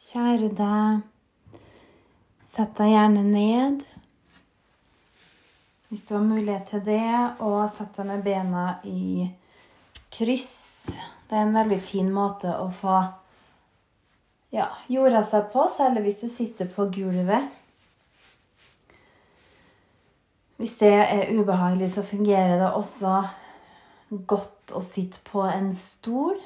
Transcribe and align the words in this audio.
Kjære 0.00 0.46
deg, 0.56 1.00
sett 2.40 2.70
deg 2.78 2.88
gjerne 2.88 3.20
ned. 3.20 3.82
Hvis 5.90 6.06
du 6.08 6.14
har 6.14 6.22
mulighet 6.24 6.70
til 6.70 6.80
det, 6.86 7.16
og 7.44 7.66
sett 7.68 7.98
deg 7.98 8.06
med 8.08 8.22
bena 8.24 8.62
i 8.88 9.26
kryss. 10.08 10.54
Det 11.28 11.36
er 11.36 11.44
en 11.44 11.52
veldig 11.52 11.76
fin 11.84 12.08
måte 12.14 12.48
å 12.48 12.70
få 12.72 12.94
ja, 14.56 14.70
jorda 14.88 15.20
seg 15.28 15.50
på, 15.52 15.66
særlig 15.76 16.06
hvis 16.06 16.22
du 16.22 16.32
sitter 16.32 16.70
på 16.72 16.86
gulvet. 16.94 17.50
Hvis 20.56 20.78
det 20.80 20.94
er 20.96 21.34
ubehagelig, 21.36 21.90
så 21.98 22.06
fungerer 22.08 22.56
det 22.62 22.70
også 22.72 23.18
godt 24.32 24.72
å 24.72 24.80
sitte 24.80 25.20
på 25.28 25.44
en 25.44 25.68
stol 25.76 26.40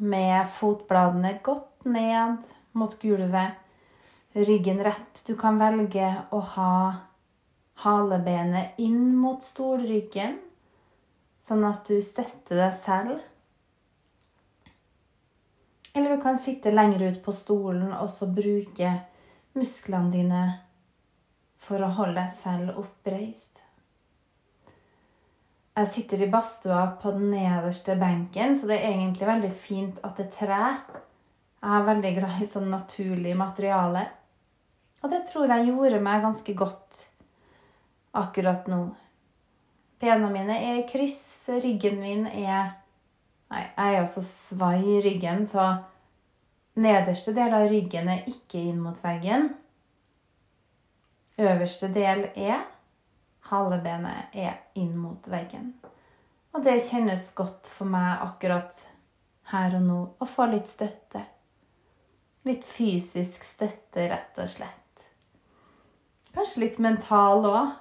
med 0.00 0.48
fotbladene 0.56 1.34
godt 1.44 1.84
ned 1.84 2.40
mot 2.72 2.94
gulvet, 3.02 3.58
ryggen 4.32 4.82
rett. 4.84 5.22
Du 5.26 5.36
kan 5.38 5.58
velge 5.58 6.10
å 6.30 6.40
ha 6.54 6.74
halebenet 7.84 8.78
inn 8.82 9.16
mot 9.16 9.42
stolryggen, 9.42 10.38
sånn 11.40 11.64
at 11.68 11.88
du 11.88 12.00
støtter 12.04 12.60
deg 12.60 12.74
selv. 12.76 13.20
Eller 15.94 16.14
du 16.14 16.22
kan 16.22 16.38
sitte 16.38 16.70
lenger 16.70 17.08
ut 17.08 17.22
på 17.24 17.32
stolen 17.34 17.90
og 17.96 18.10
så 18.12 18.28
bruke 18.30 18.92
musklene 19.58 20.12
dine 20.12 20.44
for 21.60 21.82
å 21.82 21.90
holde 21.96 22.20
deg 22.22 22.36
selv 22.36 22.78
oppreist. 22.80 23.58
Jeg 25.80 25.88
sitter 25.88 26.22
i 26.22 26.28
badstua 26.30 26.82
på 27.00 27.12
den 27.14 27.30
nederste 27.32 27.94
benken, 27.96 28.56
så 28.58 28.68
det 28.68 28.80
er 28.80 28.90
egentlig 28.92 29.28
veldig 29.28 29.52
fint 29.54 30.00
at 30.04 30.18
det 30.18 30.26
er 30.26 30.34
tre. 30.34 30.64
Jeg 31.60 31.76
er 31.76 31.84
veldig 31.84 32.10
glad 32.16 32.40
i 32.40 32.48
sånn 32.48 32.70
naturlig 32.72 33.34
materiale. 33.36 34.06
Og 35.00 35.12
det 35.12 35.20
tror 35.28 35.50
jeg 35.52 35.68
gjorde 35.68 36.00
meg 36.04 36.22
ganske 36.24 36.54
godt 36.56 37.00
akkurat 38.16 38.68
nå. 38.68 38.82
Bena 40.00 40.30
mine 40.32 40.56
er 40.56 40.80
i 40.80 40.86
kryss, 40.88 41.50
ryggen 41.60 42.00
min 42.00 42.26
er 42.30 42.76
Nei, 43.50 43.64
jeg 43.66 43.94
er 43.96 44.04
også 44.04 44.22
svai 44.22 44.76
i 44.78 45.00
ryggen, 45.02 45.40
så 45.42 45.64
nederste 46.78 47.32
del 47.34 47.50
av 47.56 47.64
ryggen 47.66 48.06
er 48.12 48.28
ikke 48.30 48.60
inn 48.62 48.78
mot 48.78 48.94
veggen. 49.02 49.48
Øverste 51.40 51.88
del 51.90 52.28
er. 52.38 52.62
Halebenet 53.50 54.36
er 54.38 54.60
inn 54.78 54.94
mot 54.94 55.26
veggen. 55.26 55.72
Og 56.54 56.62
det 56.62 56.76
kjennes 56.86 57.26
godt 57.34 57.66
for 57.66 57.90
meg 57.90 58.22
akkurat 58.22 58.78
her 59.50 59.74
og 59.80 59.86
nå 59.88 59.98
å 60.22 60.30
få 60.30 60.46
litt 60.52 60.70
støtte. 60.70 61.24
Litt 62.48 62.64
fysisk 62.64 63.44
støtte, 63.44 64.06
rett 64.08 64.38
og 64.40 64.48
slett. 64.48 65.02
Kanskje 66.32 66.62
litt 66.62 66.78
mental 66.80 67.44
òg. 67.44 67.72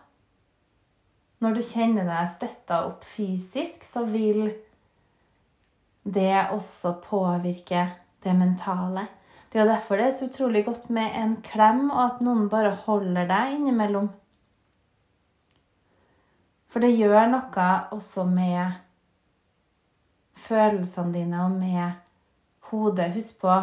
Når 1.40 1.56
du 1.56 1.62
kjenner 1.64 2.10
deg 2.10 2.34
støtta 2.34 2.82
opp 2.90 3.06
fysisk, 3.08 3.86
så 3.88 4.04
vil 4.10 4.50
det 6.04 6.34
også 6.52 6.98
påvirke 7.06 7.86
det 8.24 8.34
mentale. 8.36 9.06
Det 9.50 9.62
er 9.62 9.70
derfor 9.70 9.98
det 9.98 10.10
er 10.10 10.18
så 10.18 10.28
utrolig 10.28 10.66
godt 10.68 10.90
med 10.94 11.16
en 11.16 11.38
klem, 11.46 11.88
og 11.90 12.02
at 12.04 12.20
noen 12.26 12.50
bare 12.52 12.76
holder 12.84 13.30
deg 13.30 13.56
innimellom. 13.56 14.12
For 16.70 16.84
det 16.84 16.92
gjør 16.94 17.32
noe 17.32 17.70
også 17.96 18.28
med 18.30 18.76
følelsene 20.38 21.16
dine 21.16 21.48
og 21.48 21.56
med 21.56 21.98
hodet. 22.70 23.10
Husk 23.16 23.40
på 23.42 23.56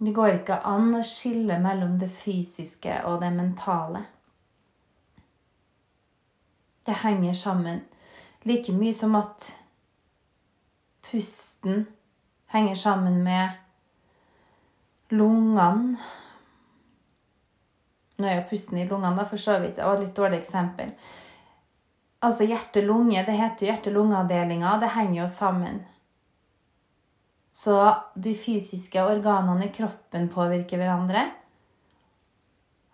det 0.00 0.12
går 0.16 0.38
ikke 0.38 0.62
an 0.64 0.94
å 0.96 1.02
skille 1.04 1.58
mellom 1.60 1.98
det 2.00 2.08
fysiske 2.08 3.02
og 3.08 3.20
det 3.20 3.30
mentale. 3.36 4.04
Det 6.88 6.96
henger 7.02 7.36
sammen 7.36 7.82
like 8.48 8.72
mye 8.72 8.94
som 8.96 9.14
at 9.18 9.50
pusten 11.10 11.86
henger 12.54 12.74
sammen 12.74 13.22
med 13.24 13.50
lungene. 15.12 15.98
Nå 18.20 18.28
er 18.28 18.40
jo 18.40 18.48
pusten 18.50 18.78
i 18.80 18.88
lungene, 18.88 19.16
da, 19.16 19.24
for 19.28 19.40
så 19.40 19.58
vidt. 19.60 19.76
Det 19.76 19.84
var 19.84 19.96
et 19.96 20.06
litt 20.06 20.16
dårlig 20.16 20.40
eksempel. 20.40 20.90
Altså 22.24 22.44
hjerte-lunge, 22.44 23.22
det 23.24 23.36
heter 23.36 23.64
jo 23.64 23.70
hjerte-lunge-avdelinga. 23.70 24.74
Det 24.80 24.90
henger 24.96 25.22
jo 25.22 25.28
sammen. 25.32 25.80
Så 27.60 27.76
de 28.14 28.32
fysiske 28.34 29.02
organene 29.04 29.66
i 29.66 29.72
kroppen 29.74 30.30
påvirker 30.32 30.80
hverandre. 30.80 31.26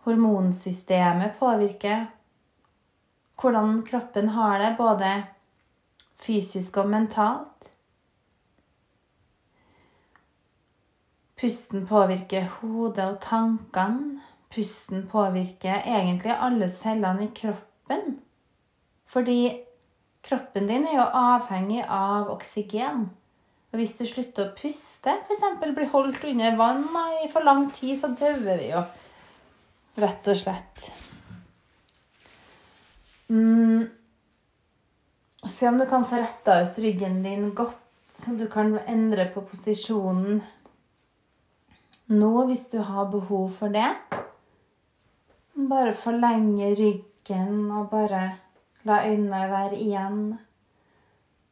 Hormonsystemet 0.07 1.37
påvirker 1.39 2.07
hvordan 3.39 3.83
kroppen 3.87 4.33
har 4.35 4.59
det, 4.59 4.71
både 4.79 5.11
fysisk 6.19 6.81
og 6.83 6.89
mentalt. 6.91 7.69
Pusten 11.37 11.85
påvirker 11.87 12.49
hodet 12.57 13.05
og 13.05 13.21
tankene. 13.23 14.23
Pusten 14.51 15.05
påvirker 15.11 15.85
egentlig 15.85 16.33
alle 16.33 16.71
cellene 16.73 17.29
i 17.29 17.35
kroppen. 17.37 18.17
Fordi 19.07 19.39
kroppen 20.27 20.67
din 20.71 20.89
er 20.89 20.97
jo 20.97 21.07
avhengig 21.21 21.85
av 21.85 22.33
oksygen. 22.33 23.07
Og 23.73 23.81
hvis 23.81 23.97
du 23.99 24.07
slutter 24.09 24.47
å 24.47 24.55
puste, 24.57 25.17
f.eks. 25.27 25.45
blir 25.61 25.91
holdt 25.93 26.25
under 26.25 26.57
vann 26.57 26.87
i 27.25 27.29
for 27.33 27.45
lang 27.45 27.69
tid, 27.75 27.97
så 27.99 28.13
dauer 28.17 28.61
vi 28.63 28.71
jo. 28.71 28.83
Rett 30.01 30.29
og 30.33 30.39
slett. 30.39 30.87
Mm. 33.29 33.89
Se 35.49 35.69
om 35.69 35.79
du 35.79 35.87
kan 35.87 36.05
få 36.07 36.21
retta 36.21 36.61
ut 36.63 36.79
ryggen 36.79 37.23
din 37.25 37.51
godt. 37.55 37.83
Du 38.27 38.47
kan 38.49 38.79
endre 38.89 39.27
på 39.29 39.43
posisjonen 39.45 40.39
nå 42.07 42.45
hvis 42.47 42.69
du 42.71 42.79
har 42.87 43.09
behov 43.11 43.51
for 43.59 43.73
det. 43.75 43.89
Bare 45.57 45.93
forlenge 45.97 46.71
ryggen 46.79 47.71
og 47.75 47.91
bare 47.91 48.23
la 48.87 49.01
øynene 49.09 49.49
være 49.51 49.81
igjen. 49.83 50.21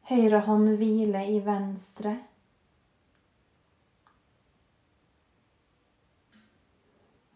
Høyre 0.05 0.39
hånd 0.45 0.75
hvile 0.77 1.23
i 1.33 1.39
venstre. 1.41 2.11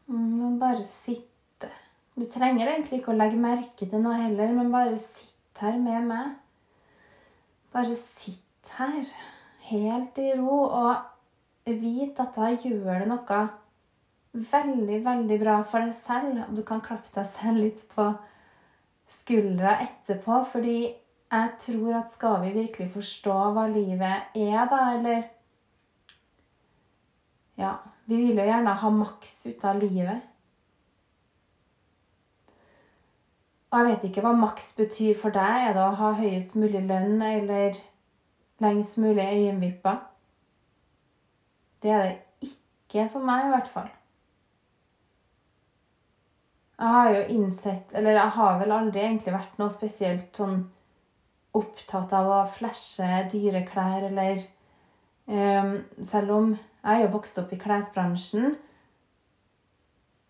Og 0.09 0.59
bare 0.61 0.83
sitte. 0.85 1.69
Du 2.13 2.25
trenger 2.29 2.69
egentlig 2.69 2.99
ikke 2.99 3.13
å 3.13 3.17
legge 3.17 3.41
merke 3.41 3.87
til 3.89 4.03
noe 4.03 4.19
heller, 4.21 4.53
men 4.53 4.69
bare 4.73 4.97
sitt 5.01 5.61
her 5.61 5.77
med 5.81 6.05
meg. 6.09 6.37
Bare 7.73 7.97
sitt 7.97 8.73
her, 8.77 9.01
helt 9.69 10.17
i 10.21 10.31
ro, 10.37 10.61
og 10.69 11.69
vit 11.69 12.21
at 12.21 12.37
da 12.37 12.49
gjør 12.53 13.03
det 13.03 13.09
noe 13.09 13.41
veldig, 14.33 15.03
veldig 15.05 15.37
bra 15.41 15.59
for 15.65 15.85
deg 15.85 15.93
selv. 15.97 16.41
Og 16.47 16.57
du 16.57 16.63
kan 16.65 16.85
klappe 16.85 17.13
deg 17.15 17.29
selv 17.33 17.63
litt 17.65 17.85
på 17.93 18.09
skuldra 19.09 19.77
etterpå, 19.85 20.41
fordi 20.51 20.79
jeg 21.31 21.51
tror 21.59 21.99
at 21.99 22.09
skal 22.11 22.41
vi 22.41 22.55
virkelig 22.55 22.91
forstå 22.91 23.35
hva 23.53 23.67
livet 23.69 24.35
er, 24.35 24.63
da, 24.71 24.81
eller 24.97 25.21
Ja, 27.59 27.73
vi 28.05 28.15
vil 28.15 28.37
jo 28.39 28.45
gjerne 28.47 28.73
ha 28.81 28.89
maks 28.95 29.33
ut 29.45 29.63
av 29.67 29.81
livet. 29.81 30.21
Og 33.69 33.79
jeg 33.79 33.87
vet 33.89 34.05
ikke 34.07 34.23
hva 34.23 34.31
maks 34.33 34.71
betyr 34.77 35.17
for 35.19 35.35
deg. 35.35 35.67
Er 35.67 35.75
det 35.75 35.83
å 35.83 35.97
ha 35.99 36.13
høyest 36.17 36.55
mulig 36.55 36.81
lønn 36.87 37.21
eller 37.21 37.75
lengst 38.63 38.97
mulig 38.97 39.27
øyenvipper? 39.27 39.99
Det 41.83 41.91
er 41.91 42.01
det 42.07 42.49
ikke 42.49 43.09
for 43.11 43.27
meg, 43.27 43.45
i 43.45 43.53
hvert 43.53 43.69
fall. 43.75 43.91
Jeg 46.79 46.95
har 46.95 47.09
jo 47.11 47.21
innsett 47.35 47.93
Eller 47.93 48.15
jeg 48.15 48.31
har 48.39 48.59
vel 48.59 48.71
aldri 48.71 49.01
egentlig 49.03 49.33
vært 49.35 49.57
noe 49.59 49.73
spesielt 49.73 50.35
sånn 50.35 50.61
opptatt 51.57 52.13
av 52.13 52.29
å 52.29 52.39
flashe 52.49 53.23
dyre 53.31 53.63
klær 53.67 54.05
eller 54.09 54.41
um, 55.25 55.77
Selv 56.05 56.35
om 56.35 56.51
jeg 56.53 56.95
er 56.95 57.03
jo 57.03 57.13
vokst 57.17 57.39
opp 57.41 57.51
i 57.51 57.59
klesbransjen, 57.59 58.53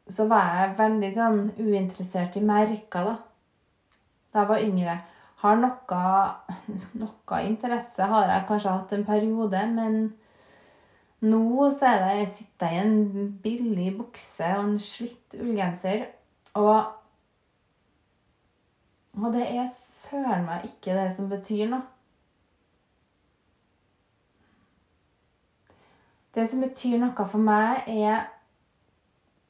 så 0.10 0.26
var 0.26 0.56
jeg 0.58 0.78
veldig 0.80 1.10
sånn 1.14 1.42
uinteressert 1.60 2.40
i 2.40 2.42
merker, 2.42 3.12
da. 3.12 3.18
Da 4.34 4.42
jeg 4.42 4.50
var 4.50 4.64
yngre. 4.66 4.96
Har 5.44 5.60
noe, 5.62 6.00
noe 7.02 7.42
interesse 7.46 8.08
har 8.10 8.34
jeg 8.34 8.48
kanskje 8.50 8.74
hatt 8.74 8.96
en 8.98 9.06
periode, 9.08 9.62
men 9.76 10.00
nå 11.22 11.70
så 11.76 11.92
er 11.92 12.02
det 12.02 12.18
Jeg 12.18 12.32
sitter 12.34 12.74
i 12.74 12.82
en 12.82 12.98
billig 13.44 13.92
bukse 14.00 14.50
og 14.58 14.66
en 14.66 14.80
slitt 14.82 15.38
ullgenser. 15.38 16.08
Og 16.60 16.99
og 19.20 19.34
det 19.36 19.46
er 19.48 19.70
søren 19.74 20.46
meg 20.48 20.68
ikke 20.70 20.96
det 20.96 21.10
som 21.16 21.30
betyr 21.32 21.70
noe. 21.72 21.86
Det 26.36 26.46
som 26.48 26.62
betyr 26.62 27.00
noe 27.02 27.26
for 27.28 27.42
meg, 27.42 27.88
er 27.90 28.28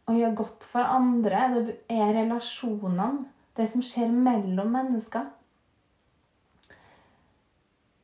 å 0.09 0.15
gjøre 0.15 0.37
godt 0.39 0.65
for 0.65 0.87
andre. 0.89 1.41
Det 1.53 1.75
er 1.91 2.13
relasjonene. 2.15 3.27
Det 3.57 3.67
som 3.67 3.83
skjer 3.83 4.13
mellom 4.15 4.71
mennesker. 4.73 5.27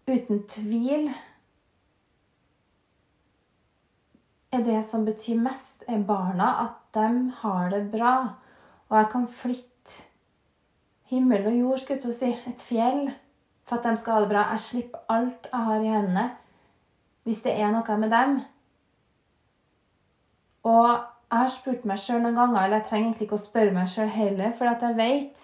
Uten 0.05 0.43
tvil 0.51 1.07
er 4.53 4.65
det 4.67 4.81
som 4.85 5.05
betyr 5.07 5.39
mest, 5.41 5.85
er 5.87 6.03
barna. 6.05 6.51
At 6.67 6.83
de 6.93 7.31
har 7.41 7.71
det 7.73 7.85
bra. 7.95 8.17
Og 8.89 8.99
jeg 8.99 9.09
kan 9.15 9.25
flytte 9.31 9.74
himmel 11.11 11.47
og 11.47 11.59
jord, 11.59 11.77
skulle 11.81 12.01
jeg 12.03 12.17
si. 12.17 12.33
Et 12.49 12.65
fjell. 12.69 13.07
For 13.65 13.79
at 13.79 13.87
de 13.87 13.97
skal 13.97 14.13
ha 14.13 14.25
det 14.25 14.29
bra. 14.29 14.47
Jeg 14.53 14.59
slipper 14.59 15.05
alt 15.09 15.47
jeg 15.51 15.69
har 15.69 15.81
i 15.81 15.93
hendene. 15.93 16.25
Hvis 17.25 17.41
det 17.41 17.55
er 17.57 17.71
noe 17.73 17.97
med 17.97 18.11
dem, 18.13 18.35
og 20.65 20.89
jeg 20.89 21.41
har 21.41 21.51
spurt 21.53 21.85
meg 21.89 21.99
sjøl 22.01 22.21
noen 22.23 22.37
ganger, 22.37 22.63
eller 22.63 22.79
jeg 22.79 22.87
trenger 22.87 23.07
egentlig 23.07 23.27
ikke 23.27 23.37
å 23.37 23.43
spørre 23.43 23.73
meg 23.75 23.89
sjøl 23.91 24.09
heller, 24.13 24.53
for 24.57 24.69
at 24.69 24.85
jeg 24.85 24.97
vet 24.97 25.43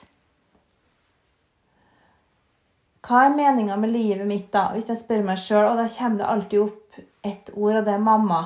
Hva 3.01 3.23
er 3.25 3.33
meninga 3.33 3.75
med 3.81 3.89
livet 3.89 4.27
mitt, 4.29 4.51
da? 4.53 4.67
Hvis 4.75 4.91
jeg 4.91 4.99
spør 5.01 5.23
meg 5.25 5.39
sjøl, 5.41 5.65
og 5.71 5.79
da 5.79 5.87
kommer 5.89 6.19
det 6.19 6.27
alltid 6.29 6.59
opp 6.61 6.99
ett 7.25 7.49
ord, 7.55 7.79
og 7.79 7.87
det 7.87 7.95
er 7.95 8.03
mamma. 8.05 8.41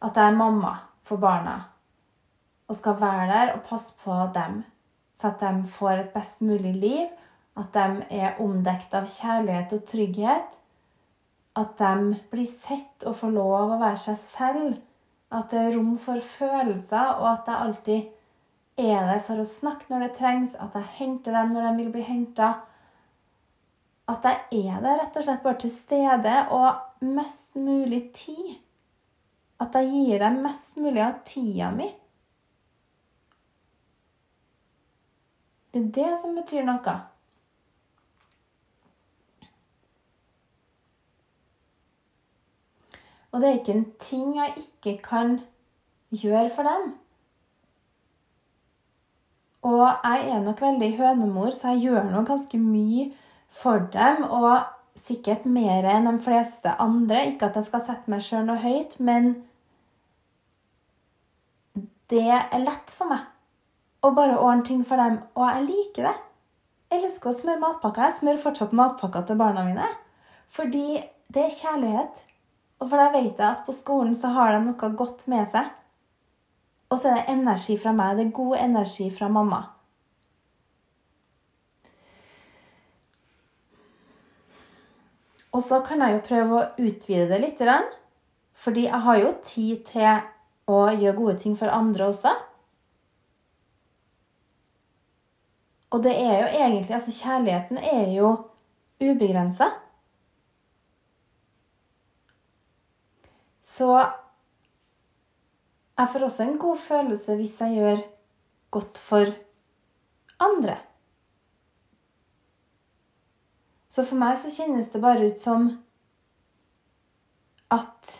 At 0.00 0.16
jeg 0.16 0.30
er 0.30 0.38
mamma 0.38 0.76
for 1.04 1.20
barna. 1.20 1.56
Og 2.70 2.78
skal 2.78 3.00
være 3.00 3.26
der 3.32 3.52
og 3.56 3.64
passe 3.66 3.98
på 4.04 4.14
dem, 4.34 4.62
så 5.20 5.34
at 5.34 5.42
de 5.44 5.68
får 5.68 5.92
et 5.98 6.14
best 6.14 6.40
mulig 6.40 6.72
liv. 6.80 7.10
At 7.60 7.74
de 7.76 8.06
er 8.16 8.40
omdekt 8.40 8.94
av 8.96 9.08
kjærlighet 9.10 9.76
og 9.76 9.84
trygghet 9.88 10.56
at 11.58 11.76
de 11.80 12.14
blir 12.30 12.46
sett 12.46 13.04
og 13.08 13.16
får 13.18 13.34
lov 13.34 13.74
å 13.74 13.80
være 13.80 13.98
seg 14.04 14.18
selv. 14.20 14.78
At 15.30 15.52
det 15.52 15.60
er 15.62 15.76
rom 15.76 15.94
for 16.02 16.22
følelser, 16.24 17.20
og 17.20 17.26
at 17.30 17.50
jeg 17.50 17.66
alltid 17.66 18.80
er 18.80 19.06
der 19.10 19.22
for 19.22 19.42
å 19.42 19.46
snakke 19.46 19.90
når 19.90 20.06
det 20.06 20.16
trengs. 20.18 20.56
At 20.58 20.74
jeg 20.78 20.94
henter 20.98 21.36
dem 21.36 21.54
når 21.54 21.68
de 21.68 21.72
vil 21.82 21.92
bli 21.94 22.06
henta. 22.06 22.52
At 24.10 24.26
jeg 24.26 24.66
er 24.72 24.82
der 24.82 24.98
rett 25.02 25.18
og 25.18 25.26
slett 25.26 25.44
bare 25.44 25.60
til 25.62 25.74
stede 25.74 26.36
og 26.54 27.06
mest 27.06 27.58
mulig 27.58 28.08
tid. 28.16 28.56
At 29.60 29.76
jeg 29.76 29.90
gir 29.92 30.22
dem 30.24 30.40
mest 30.46 30.78
mulig 30.80 31.02
av 31.04 31.20
tida 31.26 31.70
mi. 31.74 31.90
Det 35.72 35.80
er 35.80 35.90
det 35.94 36.10
som 36.18 36.34
betyr 36.34 36.64
noe. 36.66 36.94
Og 43.30 43.38
det 43.38 43.48
er 43.48 43.60
ikke 43.60 43.76
en 43.78 43.86
ting 44.02 44.32
jeg 44.34 44.64
ikke 44.64 44.96
kan 45.04 45.36
gjøre 46.10 46.50
for 46.50 46.66
dem. 46.66 46.90
Og 49.62 49.86
jeg 49.86 50.26
er 50.32 50.42
nok 50.42 50.60
veldig 50.60 50.90
hønemor, 50.98 51.50
så 51.54 51.76
jeg 51.76 51.84
gjør 51.86 52.10
nå 52.10 52.24
ganske 52.26 52.58
mye 52.58 53.06
for 53.48 53.86
dem. 53.94 54.24
Og 54.26 54.64
sikkert 54.98 55.46
mer 55.46 55.86
enn 55.86 56.10
de 56.10 56.16
fleste 56.24 56.74
andre. 56.82 57.28
Ikke 57.30 57.52
at 57.52 57.60
jeg 57.60 57.70
skal 57.70 57.84
sette 57.86 58.10
meg 58.10 58.24
sjøl 58.26 58.48
noe 58.48 58.58
høyt, 58.58 58.98
men 58.98 59.36
det 62.10 62.26
er 62.26 62.64
lett 62.64 62.90
for 62.90 63.12
meg 63.12 63.28
å 64.00 64.12
bare 64.16 64.38
ordne 64.40 64.66
ting 64.66 64.84
for 64.86 65.00
dem. 65.00 65.18
Og 65.36 65.46
jeg 65.46 65.66
liker 65.68 66.08
det. 66.08 66.16
Jeg 66.90 67.04
elsker 67.04 67.30
å 67.30 67.36
smøre 67.36 67.62
matpakker. 67.62 68.06
Jeg 68.08 68.18
smører 68.18 68.42
fortsatt 68.42 68.76
matpakker 68.76 69.26
til 69.28 69.38
barna 69.40 69.64
mine. 69.66 69.88
Fordi 70.50 71.00
det 71.30 71.44
er 71.46 71.58
kjærlighet. 71.58 72.22
Og 72.80 72.88
for 72.88 72.96
da 72.98 73.10
vet 73.12 73.36
jeg 73.36 73.46
at 73.46 73.66
på 73.66 73.74
skolen 73.76 74.16
så 74.16 74.32
har 74.34 74.54
de 74.56 74.64
noe 74.64 74.90
godt 74.98 75.26
med 75.30 75.50
seg. 75.52 75.68
Og 76.90 76.98
så 76.98 77.10
er 77.10 77.20
det 77.20 77.34
energi 77.36 77.76
fra 77.78 77.92
meg. 77.94 78.16
Det 78.16 78.26
er 78.26 78.38
god 78.40 78.56
energi 78.64 79.10
fra 79.14 79.28
mamma. 79.30 79.60
Og 85.50 85.62
så 85.66 85.80
kan 85.86 86.02
jeg 86.02 86.14
jo 86.14 86.26
prøve 86.26 86.58
å 86.58 86.68
utvide 86.78 87.26
det 87.30 87.40
litt. 87.42 87.62
Fordi 88.54 88.86
jeg 88.86 89.02
har 89.06 89.18
jo 89.18 89.32
tid 89.44 89.82
til 89.86 90.20
å 90.70 90.82
gjøre 90.94 91.18
gode 91.18 91.38
ting 91.42 91.56
for 91.58 91.70
andre 91.74 92.10
også. 92.10 92.34
Og 95.90 96.02
det 96.02 96.12
er 96.14 96.36
jo 96.40 96.48
egentlig 96.58 96.94
Altså, 96.94 97.14
kjærligheten 97.24 97.78
er 97.78 98.12
jo 98.14 98.32
ubegrensa. 99.00 99.70
Så 103.62 103.90
jeg 105.98 106.08
får 106.12 106.24
også 106.24 106.42
en 106.42 106.58
god 106.58 106.76
følelse 106.76 107.36
hvis 107.36 107.60
jeg 107.60 107.74
gjør 107.74 108.00
godt 108.70 108.98
for 108.98 109.26
andre. 110.40 110.76
Så 113.90 114.04
for 114.06 114.20
meg 114.20 114.38
så 114.38 114.50
kjennes 114.54 114.90
det 114.92 115.02
bare 115.02 115.30
ut 115.30 115.40
som 115.40 115.70
at 117.74 118.12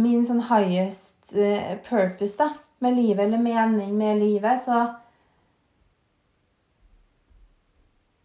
min 0.00 0.24
sånn 0.26 0.42
highest 0.50 1.32
eh, 1.36 1.78
purpose 1.86 2.36
da, 2.38 2.50
med 2.84 2.98
livet, 2.98 3.24
eller 3.26 3.40
mening 3.40 3.94
med 3.96 4.20
livet, 4.20 4.60
så 4.60 4.84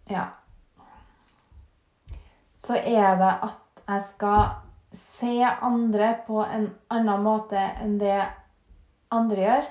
Ja. 0.09 0.25
Så 2.57 2.75
er 2.75 3.15
det 3.19 3.33
at 3.45 3.83
jeg 3.89 4.05
skal 4.09 4.41
se 4.91 5.35
andre 5.45 6.13
på 6.25 6.41
en 6.43 6.71
annen 6.89 7.23
måte 7.23 7.61
enn 7.81 7.99
det 8.01 8.17
andre 9.13 9.45
gjør. 9.45 9.69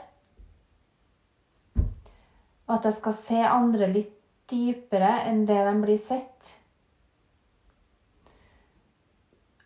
Og 2.69 2.75
at 2.77 2.87
jeg 2.89 2.99
skal 2.99 3.17
se 3.17 3.43
andre 3.43 3.91
litt 3.91 4.15
dypere 4.49 5.11
enn 5.29 5.45
det 5.49 5.59
de 5.67 5.75
blir 5.83 6.01
sett. 6.01 6.53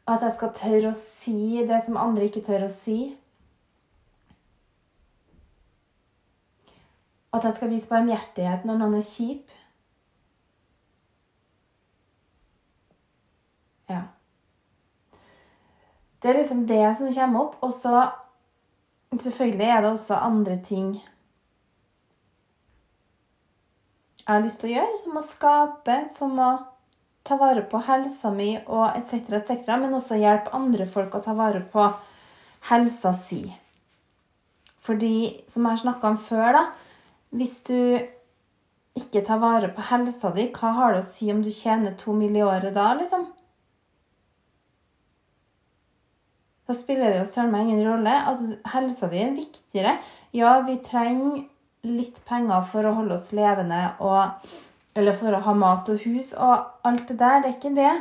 Og 0.02 0.16
at 0.16 0.24
jeg 0.26 0.36
skal 0.36 0.54
tørre 0.56 0.90
å 0.90 0.98
si 0.98 1.62
det 1.66 1.82
som 1.84 2.00
andre 2.00 2.26
ikke 2.26 2.44
tør 2.46 2.66
å 2.66 2.72
si. 2.72 2.98
Og 7.30 7.38
at 7.38 7.46
jeg 7.48 7.56
skal 7.56 7.70
vise 7.72 7.88
barmhjertighet 7.88 8.66
når 8.68 8.80
noen 8.80 8.98
er 8.98 9.06
kjip. 9.06 9.46
Ja. 13.92 14.02
Det 16.22 16.30
er 16.30 16.38
liksom 16.38 16.66
det 16.66 16.84
som 16.98 17.10
kommer 17.12 17.46
opp. 17.46 17.56
Og 17.62 17.72
så 17.74 18.08
selvfølgelig 19.12 19.68
er 19.68 19.82
det 19.82 19.94
også 19.94 20.20
andre 20.20 20.58
ting 20.64 20.92
jeg 24.22 24.36
har 24.36 24.44
lyst 24.44 24.60
til 24.62 24.70
å 24.70 24.74
gjøre, 24.76 24.98
som 25.00 25.16
å 25.18 25.24
skape, 25.26 25.94
som 26.06 26.36
å 26.38 26.50
ta 27.26 27.36
vare 27.40 27.64
på 27.66 27.80
helsa 27.88 28.30
mi 28.30 28.52
og 28.60 28.94
etc., 28.94 29.32
etc., 29.40 29.66
men 29.82 29.96
også 29.98 30.18
hjelpe 30.20 30.54
andre 30.54 30.86
folk 30.86 31.16
å 31.18 31.22
ta 31.24 31.34
vare 31.34 31.64
på 31.72 31.88
helsa 32.70 33.10
si. 33.18 33.42
Fordi, 34.82 35.42
som 35.50 35.66
jeg 35.66 35.74
har 35.74 35.82
snakka 35.82 36.14
om 36.14 36.18
før, 36.18 36.58
da 36.58 36.64
Hvis 37.32 37.62
du 37.64 37.96
ikke 38.94 39.22
tar 39.24 39.38
vare 39.40 39.70
på 39.72 39.82
helsa 39.88 40.30
di, 40.36 40.50
hva 40.52 40.72
har 40.76 40.92
det 40.92 41.00
å 41.00 41.06
si 41.08 41.30
om 41.32 41.42
du 41.42 41.50
tjener 41.50 41.94
to 41.96 42.12
mill. 42.12 42.36
i 42.36 42.42
året 42.42 42.74
da, 42.74 42.92
liksom? 42.94 43.26
Da 46.72 46.76
spiller 46.78 47.10
det 47.12 47.18
jo 47.18 47.28
søren 47.28 47.50
meg 47.52 47.68
ingen 47.68 47.84
rolle. 47.84 48.12
Altså, 48.24 48.54
helsa 48.72 49.10
di 49.12 49.18
er 49.20 49.34
viktigere. 49.36 49.98
Ja, 50.32 50.54
vi 50.64 50.78
trenger 50.80 51.42
litt 51.84 52.22
penger 52.24 52.62
for 52.70 52.88
å 52.88 52.94
holde 52.96 53.18
oss 53.18 53.32
levende 53.36 53.90
og 54.00 54.48
Eller 54.96 55.14
for 55.16 55.32
å 55.32 55.40
ha 55.40 55.52
mat 55.56 55.86
og 55.88 56.02
hus 56.04 56.34
og 56.36 56.66
alt 56.84 57.06
det 57.08 57.14
der. 57.20 57.38
Det 57.40 57.48
er 57.48 57.54
ikke 57.54 57.70
det. 57.76 57.92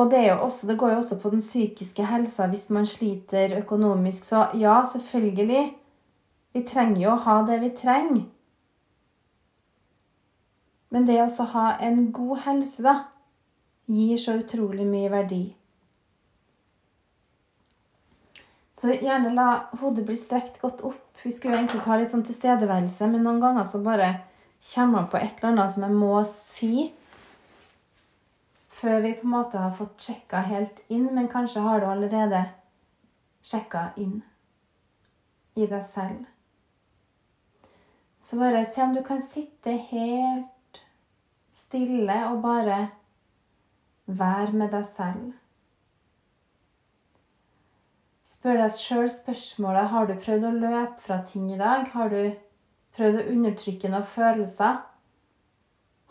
Og 0.00 0.10
det, 0.10 0.22
også, 0.32 0.66
det, 0.66 0.78
går 0.80 0.94
jo 0.94 1.00
også 1.02 1.18
på 1.20 1.32
den 1.34 1.44
psykiske 1.44 2.06
helsa 2.08 2.46
hvis 2.48 2.70
man 2.72 2.88
sliter 2.88 3.52
økonomisk. 3.58 4.24
Så 4.24 4.46
ja, 4.56 4.78
selvfølgelig. 4.92 5.66
Vi 6.56 6.64
trenger 6.64 7.02
jo 7.02 7.12
å 7.12 7.20
ha 7.26 7.36
det 7.48 7.60
vi 7.66 7.70
trenger. 7.76 8.24
Men 10.88 11.04
det 11.04 11.20
å 11.20 11.48
ha 11.52 11.68
en 11.84 12.08
god 12.12 12.44
helse, 12.46 12.82
da, 12.84 12.96
gir 13.92 14.16
så 14.16 14.40
utrolig 14.40 14.88
mye 14.88 15.12
verdi. 15.12 15.44
Så 18.78 18.94
gjerne 18.94 19.34
la 19.34 19.48
hodet 19.80 20.04
bli 20.06 20.14
strekt 20.16 20.60
godt 20.62 20.84
opp. 20.86 21.04
Vi 21.22 21.32
skulle 21.34 21.56
jo 21.56 21.62
egentlig 21.64 21.82
ta 21.82 21.96
litt 21.98 22.10
sånn 22.12 22.22
tilstedeværelse, 22.26 23.08
men 23.10 23.24
noen 23.26 23.40
ganger 23.42 23.66
så 23.66 23.80
bare 23.82 24.12
kommer 24.62 24.92
man 24.92 25.08
på 25.10 25.18
et 25.18 25.40
eller 25.40 25.50
annet 25.50 25.72
som 25.72 25.86
jeg 25.86 25.96
må 25.98 26.12
si. 26.30 26.72
Før 28.78 29.00
vi 29.02 29.16
på 29.18 29.26
en 29.26 29.34
måte 29.34 29.58
har 29.58 29.74
fått 29.74 30.06
sjekka 30.06 30.44
helt 30.46 30.78
inn, 30.94 31.08
men 31.14 31.30
kanskje 31.32 31.64
har 31.64 31.82
du 31.82 31.88
allerede 31.90 32.44
sjekka 33.42 33.88
inn 33.98 34.20
i 35.58 35.66
deg 35.66 35.82
selv. 35.82 36.22
Så 38.22 38.38
bare 38.38 38.62
se 38.68 38.84
om 38.84 38.94
du 38.94 39.02
kan 39.02 39.22
sitte 39.24 39.74
helt 39.90 40.82
stille 41.50 42.20
og 42.28 42.42
bare 42.44 42.78
være 44.06 44.52
med 44.54 44.70
deg 44.70 44.86
selv. 44.86 45.32
Spør 48.38 48.60
deg 48.60 48.70
sjøl 48.70 49.08
spørsmålet 49.10 49.88
har 49.90 50.04
du 50.06 50.12
prøvd 50.14 50.44
å 50.46 50.50
løpe 50.54 51.00
fra 51.02 51.16
ting 51.26 51.48
i 51.50 51.56
dag. 51.58 51.88
Har 51.90 52.12
du 52.12 52.36
prøvd 52.94 53.18
å 53.18 53.24
undertrykke 53.32 53.90
noen 53.90 54.06
følelser? 54.06 54.76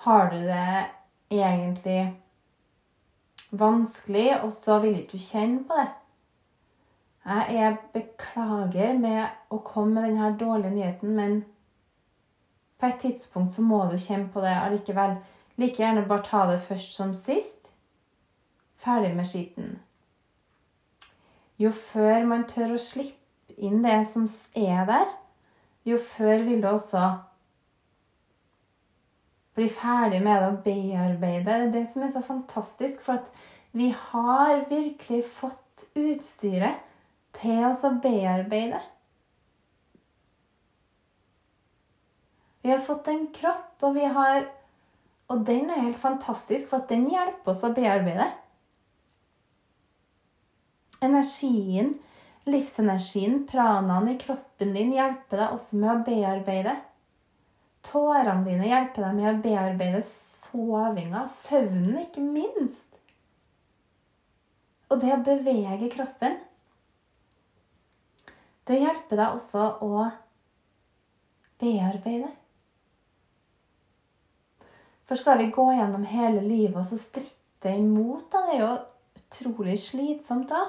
Har 0.04 0.28
du 0.34 0.42
det 0.44 0.90
egentlig 1.32 2.02
vanskelig, 3.56 4.42
og 4.42 4.52
så 4.52 4.82
vil 4.84 5.00
ikke 5.00 5.16
du 5.16 5.24
kjenne 5.24 5.64
på 5.70 5.80
det? 5.80 5.88
Jeg 7.32 7.64
er 7.64 7.80
beklager 7.96 9.00
med 9.00 9.24
å 9.48 9.64
komme 9.64 9.96
med 9.96 10.10
denne 10.12 10.36
dårlige 10.44 10.76
nyheten, 10.76 11.16
men 11.16 11.42
på 12.76 12.92
et 12.92 13.02
tidspunkt 13.08 13.56
så 13.56 13.64
må 13.64 13.86
du 13.88 13.96
kjenne 13.96 14.28
på 14.36 14.44
det 14.44 14.52
allikevel. 14.52 15.16
Like 15.56 15.80
gjerne 15.80 16.04
bare 16.12 16.28
ta 16.28 16.44
det 16.52 16.60
først 16.68 17.00
som 17.00 17.16
sist. 17.16 17.72
Ferdig 18.76 19.16
med 19.16 19.32
skitten. 19.32 19.78
Jo 21.58 21.72
før 21.74 22.26
man 22.30 22.46
tør 22.50 22.76
å 22.76 22.82
slippe 22.82 23.56
inn 23.58 23.82
det 23.82 24.04
som 24.12 24.28
er 24.54 24.84
der, 24.86 25.14
jo 25.88 25.98
før 25.98 26.44
vil 26.46 26.62
du 26.62 26.68
også 26.70 27.04
bli 29.58 29.70
ferdig 29.74 30.20
med 30.22 30.42
det 30.42 30.50
og 30.52 30.60
bearbeide. 30.66 31.46
Det 31.46 31.56
er 31.56 31.72
det 31.74 31.86
som 31.90 32.04
er 32.06 32.12
så 32.14 32.22
fantastisk, 32.22 33.02
for 33.02 33.18
at 33.18 33.32
vi 33.78 33.90
har 33.90 34.68
virkelig 34.70 35.24
fått 35.34 35.88
utstyret 35.98 36.84
til 37.40 37.64
oss 37.66 37.82
å 37.88 37.96
bearbeide. 38.04 38.84
Vi 42.62 42.74
har 42.74 42.84
fått 42.84 43.10
en 43.10 43.28
kropp, 43.34 43.74
og 43.82 43.98
vi 43.98 44.06
har 44.06 44.54
Og 45.28 45.42
den 45.44 45.68
er 45.70 45.82
helt 45.84 46.00
fantastisk, 46.00 46.70
for 46.70 46.80
at 46.80 46.88
den 46.88 47.10
hjelper 47.12 47.52
oss 47.52 47.60
å 47.68 47.74
bearbeide. 47.76 48.30
Energien, 51.00 51.94
livsenergien, 52.50 53.44
pranaen 53.48 54.10
i 54.10 54.18
kroppen 54.18 54.74
din 54.74 54.94
hjelper 54.96 55.44
deg 55.44 55.54
også 55.54 55.78
med 55.78 55.92
å 55.92 56.04
bearbeide. 56.08 56.74
Tårene 57.86 58.44
dine 58.48 58.68
hjelper 58.72 59.06
deg 59.06 59.20
med 59.20 59.30
å 59.30 59.42
bearbeide 59.44 60.02
sovinga, 60.08 61.28
søvnen 61.30 62.02
ikke 62.02 62.24
minst. 62.24 62.86
Og 64.90 65.02
det 65.04 65.14
å 65.14 65.22
bevege 65.24 65.92
kroppen, 65.94 66.40
det 68.68 68.82
hjelper 68.82 69.22
deg 69.22 69.38
også 69.38 69.70
å 69.86 70.08
bearbeide. 71.62 72.34
For 75.08 75.20
skal 75.20 75.40
vi 75.40 75.52
gå 75.56 75.70
gjennom 75.72 76.04
hele 76.10 76.42
livet 76.44 76.82
og 76.82 76.88
så 76.90 76.98
stritte 77.00 77.72
imot, 77.72 78.26
da, 78.32 78.44
det 78.48 78.58
er 78.58 78.64
jo 78.64 78.74
utrolig 79.22 79.78
slitsomt 79.80 80.50
da. 80.52 80.66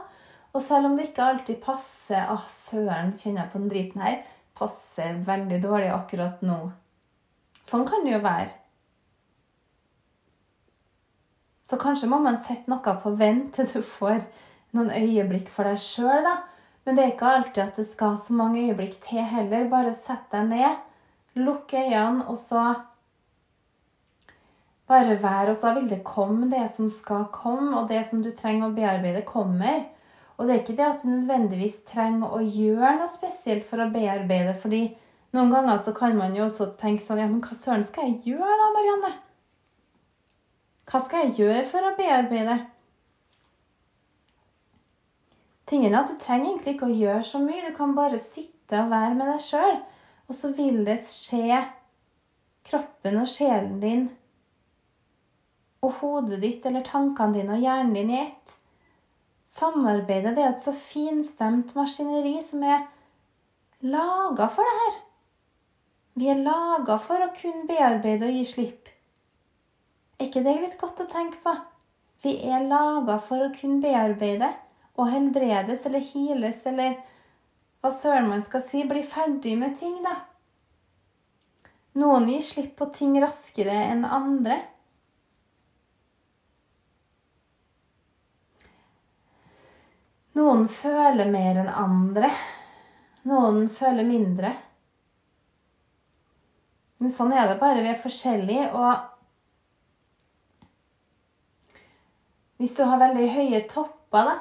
Og 0.57 0.63
selv 0.65 0.89
om 0.89 0.97
det 0.97 1.11
ikke 1.11 1.27
alltid 1.27 1.61
passer 1.63 2.25
ah, 2.25 2.47
søren, 2.51 3.13
kjenner 3.17 3.45
jeg 3.45 3.53
på 3.53 3.61
den 3.61 3.73
driten 3.73 4.05
her. 4.05 4.21
Passer 4.59 5.19
veldig 5.27 5.61
dårlig 5.63 5.91
akkurat 5.95 6.41
nå. 6.47 6.59
Sånn 7.69 7.85
kan 7.89 8.07
det 8.07 8.17
jo 8.17 8.23
være. 8.25 8.55
Så 11.69 11.77
kanskje 11.77 12.09
må 12.09 12.19
man 12.25 12.39
sette 12.41 12.71
noe 12.73 12.95
på 13.03 13.13
vent 13.21 13.53
til 13.55 13.69
du 13.69 13.83
får 13.85 14.23
noen 14.77 14.89
øyeblikk 14.95 15.51
for 15.53 15.69
deg 15.69 15.81
sjøl, 15.83 16.25
da. 16.25 16.39
Men 16.87 16.97
det 16.97 17.03
er 17.05 17.11
ikke 17.13 17.33
alltid 17.37 17.63
at 17.67 17.77
det 17.77 17.85
skal 17.85 18.17
så 18.17 18.33
mange 18.33 18.63
øyeblikk 18.65 18.95
til 19.05 19.21
heller. 19.21 19.69
Bare 19.69 19.93
sett 19.93 20.31
deg 20.33 20.49
ned, 20.49 20.79
lukk 21.37 21.75
øynene, 21.77 22.25
og 22.25 22.39
så 22.41 22.63
bare 24.89 25.19
vær, 25.21 25.51
og 25.53 25.57
så 25.61 25.75
vil 25.77 25.91
det 25.91 26.01
komme 26.07 26.49
det 26.49 26.65
som 26.73 26.89
skal 26.89 27.27
komme, 27.35 27.75
og 27.77 27.91
det 27.93 28.07
som 28.09 28.23
du 28.25 28.31
trenger 28.33 28.71
å 28.71 28.77
bearbeide, 28.77 29.21
kommer. 29.29 29.85
Og 30.39 30.47
det 30.47 30.55
er 30.55 30.63
ikke 30.63 30.77
det 30.79 30.87
at 30.87 31.03
du 31.03 31.11
nødvendigvis 31.11 31.81
trenger 31.89 32.31
å 32.37 32.39
gjøre 32.41 32.95
noe 33.01 33.11
spesielt 33.11 33.67
for 33.67 33.83
å 33.83 33.91
bearbeide. 33.91 34.55
fordi 34.55 34.83
noen 35.35 35.51
ganger 35.53 35.79
så 35.83 35.93
kan 35.93 36.17
man 36.17 36.37
jo 36.37 36.47
også 36.47 36.71
tenke 36.81 37.03
sånn 37.03 37.19
Ja, 37.19 37.27
men 37.27 37.43
hva 37.43 37.57
søren 37.59 37.83
skal 37.83 38.09
jeg 38.09 38.33
gjøre 38.33 38.59
da, 38.63 38.69
Marianne? 38.77 39.13
Hva 40.89 41.01
skal 41.05 41.27
jeg 41.27 41.35
gjøre 41.43 41.65
for 41.69 41.85
å 41.85 41.97
bearbeide? 41.99 42.59
Tingen 45.69 45.93
er 45.93 46.01
at 46.01 46.13
du 46.13 46.17
trenger 46.17 46.55
egentlig 46.55 46.77
ikke 46.77 46.89
å 46.89 46.97
gjøre 46.97 47.25
så 47.29 47.43
mye. 47.43 47.67
Du 47.67 47.75
kan 47.77 47.93
bare 47.97 48.21
sitte 48.23 48.79
og 48.81 48.95
være 48.95 49.19
med 49.19 49.29
deg 49.29 49.43
sjøl. 49.45 49.83
Og 50.29 50.37
så 50.37 50.53
vil 50.57 50.81
det 50.87 50.97
skje 51.03 51.59
kroppen 52.69 53.21
og 53.21 53.29
sjelen 53.29 53.77
din 53.83 54.09
og 55.85 55.93
hodet 56.01 56.41
ditt 56.43 56.65
eller 56.67 56.83
tankene 56.87 57.37
dine 57.37 57.55
og 57.55 57.63
hjernen 57.63 57.95
din 57.95 58.11
i 58.11 58.23
ett. 58.25 58.58
Samarbeidet 59.49 60.35
det 60.37 60.45
er 60.45 60.53
et 60.53 60.63
så 60.63 60.75
finstemt 60.77 61.75
maskineri 61.77 62.37
som 62.45 62.63
er 62.69 62.85
laga 63.81 64.49
for 64.53 64.69
det 64.69 64.77
her. 64.83 64.99
Vi 66.19 66.29
er 66.29 66.43
laga 66.43 66.99
for 67.01 67.23
å 67.25 67.33
kunne 67.37 67.65
bearbeide 67.69 68.29
og 68.29 68.37
gi 68.37 68.45
slipp. 68.45 68.91
Er 70.19 70.27
ikke 70.27 70.43
det 70.45 70.57
litt 70.61 70.79
godt 70.81 71.01
å 71.05 71.09
tenke 71.09 71.41
på? 71.45 71.55
Vi 72.25 72.35
er 72.51 72.67
laga 72.67 73.21
for 73.23 73.45
å 73.47 73.53
kunne 73.55 73.81
bearbeide 73.81 74.51
og 74.99 75.13
helbredes 75.13 75.87
eller 75.87 76.03
hiles 76.03 76.65
eller 76.67 76.99
hva 77.79 77.93
søren 77.95 78.27
man 78.27 78.43
skal 78.43 78.65
si, 78.67 78.83
bli 78.83 79.05
ferdig 79.07 79.55
med 79.61 79.77
ting, 79.79 80.01
da. 80.03 80.17
Noen 81.99 82.27
gir 82.33 82.43
slipp 82.43 82.75
på 82.79 82.89
ting 82.95 83.15
raskere 83.23 83.77
enn 83.93 84.03
andre. 84.05 84.59
Noen 90.39 90.69
føler 90.71 91.31
mer 91.33 91.59
enn 91.59 91.69
andre. 91.73 92.31
Noen 93.27 93.69
føler 93.73 94.07
mindre. 94.07 94.53
Men 96.99 97.11
sånn 97.11 97.33
er 97.35 97.49
det 97.51 97.59
bare. 97.61 97.83
Vi 97.83 97.91
er 97.91 97.99
forskjellige. 97.99 98.69
Og 98.75 98.93
hvis 102.59 102.75
du 102.79 102.83
har 102.87 103.03
veldig 103.03 103.27
høye 103.35 103.61
topper, 103.71 104.25
da 104.31 104.37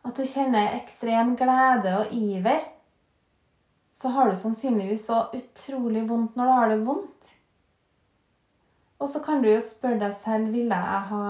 At 0.00 0.16
du 0.16 0.24
kjenner 0.24 0.78
ekstrem 0.78 1.34
glede 1.36 1.90
og 1.98 2.12
iver, 2.16 2.62
så 3.92 4.08
har 4.14 4.30
du 4.30 4.36
sannsynligvis 4.38 5.04
så 5.10 5.18
utrolig 5.36 6.06
vondt 6.08 6.38
når 6.40 6.48
du 6.48 6.52
har 6.56 6.72
det 6.72 6.78
vondt. 6.86 7.28
Og 8.96 9.10
så 9.12 9.20
kan 9.20 9.44
du 9.44 9.50
jo 9.50 9.60
spørre 9.60 10.00
deg 10.00 10.14
selv 10.16 10.54
ville 10.56 10.78
jeg 10.80 11.02
ha 11.12 11.26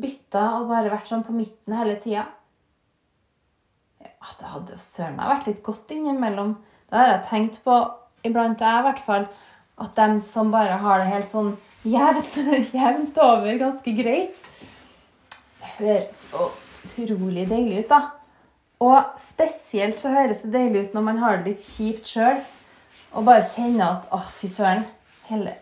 bytta 0.00 0.44
og 0.58 0.68
bare 0.70 0.92
vært 0.92 1.10
sånn 1.10 1.24
på 1.26 1.34
midten 1.36 1.76
hele 1.76 1.96
tida. 2.02 2.26
Ja, 4.02 4.34
det 4.40 4.50
hadde 4.52 4.78
søren 4.82 5.16
meg 5.18 5.30
vært 5.32 5.48
litt 5.50 5.62
godt 5.66 5.94
innimellom. 5.94 6.56
Det 6.88 6.98
har 6.98 7.10
jeg 7.12 7.24
tenkt 7.28 7.60
på 7.64 7.76
iblant, 8.26 8.60
jeg 8.62 8.82
i 8.82 8.86
hvert 8.86 9.02
fall, 9.02 9.26
at 9.78 9.94
dem 9.98 10.18
som 10.22 10.52
bare 10.54 10.78
har 10.82 11.02
det 11.02 11.10
helt 11.10 11.28
sånn 11.30 11.52
jevnt, 11.86 12.38
jevnt 12.78 13.18
over 13.22 13.60
ganske 13.60 13.92
greit 13.94 14.40
Det 15.30 15.74
høres 15.78 16.24
så 16.26 16.48
utrolig 16.88 17.46
deilig 17.50 17.84
ut, 17.84 17.92
da. 17.92 18.00
Og 18.82 19.18
spesielt 19.22 19.98
så 20.02 20.12
høres 20.14 20.42
det 20.44 20.52
deilig 20.54 20.86
ut 20.86 20.96
når 20.96 21.06
man 21.06 21.22
har 21.22 21.38
det 21.38 21.52
litt 21.52 21.64
kjipt 21.66 22.10
sjøl, 22.10 22.42
og 23.14 23.26
bare 23.26 23.46
kjenner 23.46 23.98
at 23.98 24.10
å, 24.14 24.20
fy 24.20 24.50
søren, 24.50 24.84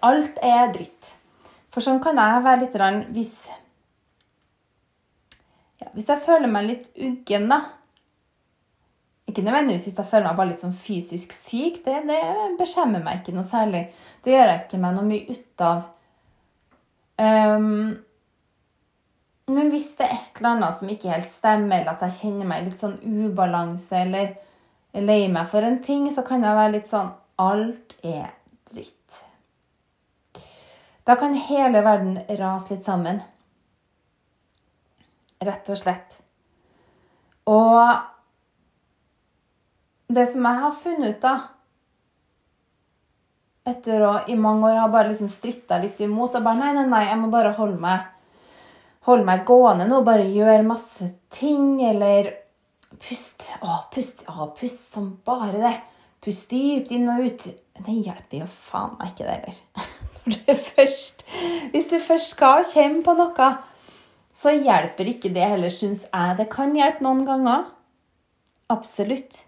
alt 0.05 0.41
er 0.45 0.73
dritt. 0.75 1.13
For 1.73 1.85
sånn 1.85 2.01
kan 2.01 2.19
jeg 2.21 2.43
være 2.45 2.65
litt 2.65 3.13
hvis 3.13 3.35
ja, 5.81 5.91
Hvis 5.93 6.09
jeg 6.09 6.23
føler 6.25 6.51
meg 6.51 6.71
litt 6.71 6.87
uggen, 6.97 7.51
da 7.53 7.61
Ikke 9.29 9.45
nødvendigvis 9.45 9.89
hvis 9.89 9.99
jeg 9.99 10.09
føler 10.09 10.31
meg 10.31 10.39
bare 10.39 10.53
litt 10.53 10.63
sånn 10.63 10.77
fysisk 10.77 11.35
syk. 11.35 11.83
Det, 11.85 11.99
det 12.09 12.21
beskjemmer 12.61 13.03
meg 13.05 13.21
ikke 13.21 13.35
noe 13.37 13.47
særlig. 13.49 13.83
Det 14.25 14.33
gjør 14.33 14.53
jeg 14.53 14.61
ikke 14.63 14.81
meg 14.81 14.97
noe 14.97 15.09
mye 15.09 15.35
ut 15.35 15.65
av. 15.67 15.85
Um, 17.17 17.97
men 19.47 19.71
hvis 19.71 19.93
det 19.99 20.07
er 20.09 20.17
et 20.17 20.41
eller 20.41 20.57
annet 20.57 20.79
som 20.79 20.89
ikke 20.91 21.13
helt 21.13 21.31
stemmer, 21.31 21.81
eller 21.81 21.93
at 21.95 22.03
jeg 22.07 22.17
kjenner 22.21 22.49
meg 22.51 22.65
litt 22.67 22.83
sånn 22.83 22.97
ubalanse, 23.03 24.01
eller 24.01 24.33
er 24.97 25.07
lei 25.07 25.27
meg 25.31 25.47
for 25.51 25.67
en 25.67 25.79
ting, 25.85 26.09
så 26.11 26.25
kan 26.27 26.43
jeg 26.47 26.59
være 26.59 26.75
litt 26.79 26.91
sånn 26.91 27.13
Alt 27.37 27.99
er 28.01 28.31
dritt. 28.73 29.19
Da 31.07 31.15
kan 31.21 31.37
hele 31.37 31.83
verden 31.85 32.17
rase 32.41 32.73
litt 32.73 32.87
sammen. 32.89 33.21
Rett 35.45 35.69
og 35.69 35.79
slett. 35.79 36.17
Og 37.51 37.83
det 40.09 40.27
som 40.31 40.47
jeg 40.47 40.63
har 40.63 40.75
funnet 40.75 41.17
ut, 41.17 41.21
da 41.23 41.37
Etter 43.67 44.03
å 44.07 44.13
i 44.31 44.37
mange 44.39 44.69
år 44.69 44.77
ha 44.79 44.87
bare 44.91 45.11
liksom 45.11 45.27
stritta 45.31 45.81
litt 45.83 45.99
imot 46.05 46.37
og 46.39 46.45
bare 46.45 46.61
Nei, 46.61 46.69
nei, 46.77 46.85
nei, 46.87 47.01
jeg 47.09 47.19
må 47.19 47.33
bare 47.33 47.51
holde 47.57 47.81
meg, 47.83 48.05
holde 49.09 49.27
meg 49.27 49.43
gående 49.49 49.89
nå. 49.91 50.05
Bare 50.07 50.23
gjøre 50.31 50.63
masse 50.69 51.09
ting. 51.35 51.83
Eller 51.83 52.31
pust. 53.03 53.43
Å, 53.67 53.81
pust. 53.91 54.23
Å, 54.31 54.47
pust 54.55 54.95
som 54.95 55.09
bare 55.27 55.59
det. 55.59 55.75
Pust 56.23 56.55
dypt 56.55 56.95
inn 56.95 57.11
og 57.11 57.27
ut. 57.27 57.49
Det 57.77 57.97
hjelper 57.97 58.45
jo 58.45 58.47
faen 58.51 58.95
meg 59.01 59.11
ikke, 59.11 59.27
det 59.27 59.35
heller. 59.35 59.59
Når 60.27 60.39
du 60.47 60.63
først, 60.63 61.27
hvis 61.75 61.91
du 61.91 61.99
først 62.03 62.33
skal 62.37 62.63
kjenne 62.71 63.03
på 63.07 63.15
noe, 63.19 63.51
så 64.37 64.53
hjelper 64.53 65.09
ikke 65.09 65.33
det 65.33 65.47
heller, 65.49 65.73
syns 65.73 66.05
jeg. 66.11 66.37
Det 66.37 66.49
kan 66.53 66.75
hjelpe 66.77 67.05
noen 67.05 67.25
ganger. 67.25 67.69
Absolutt. 68.73 69.45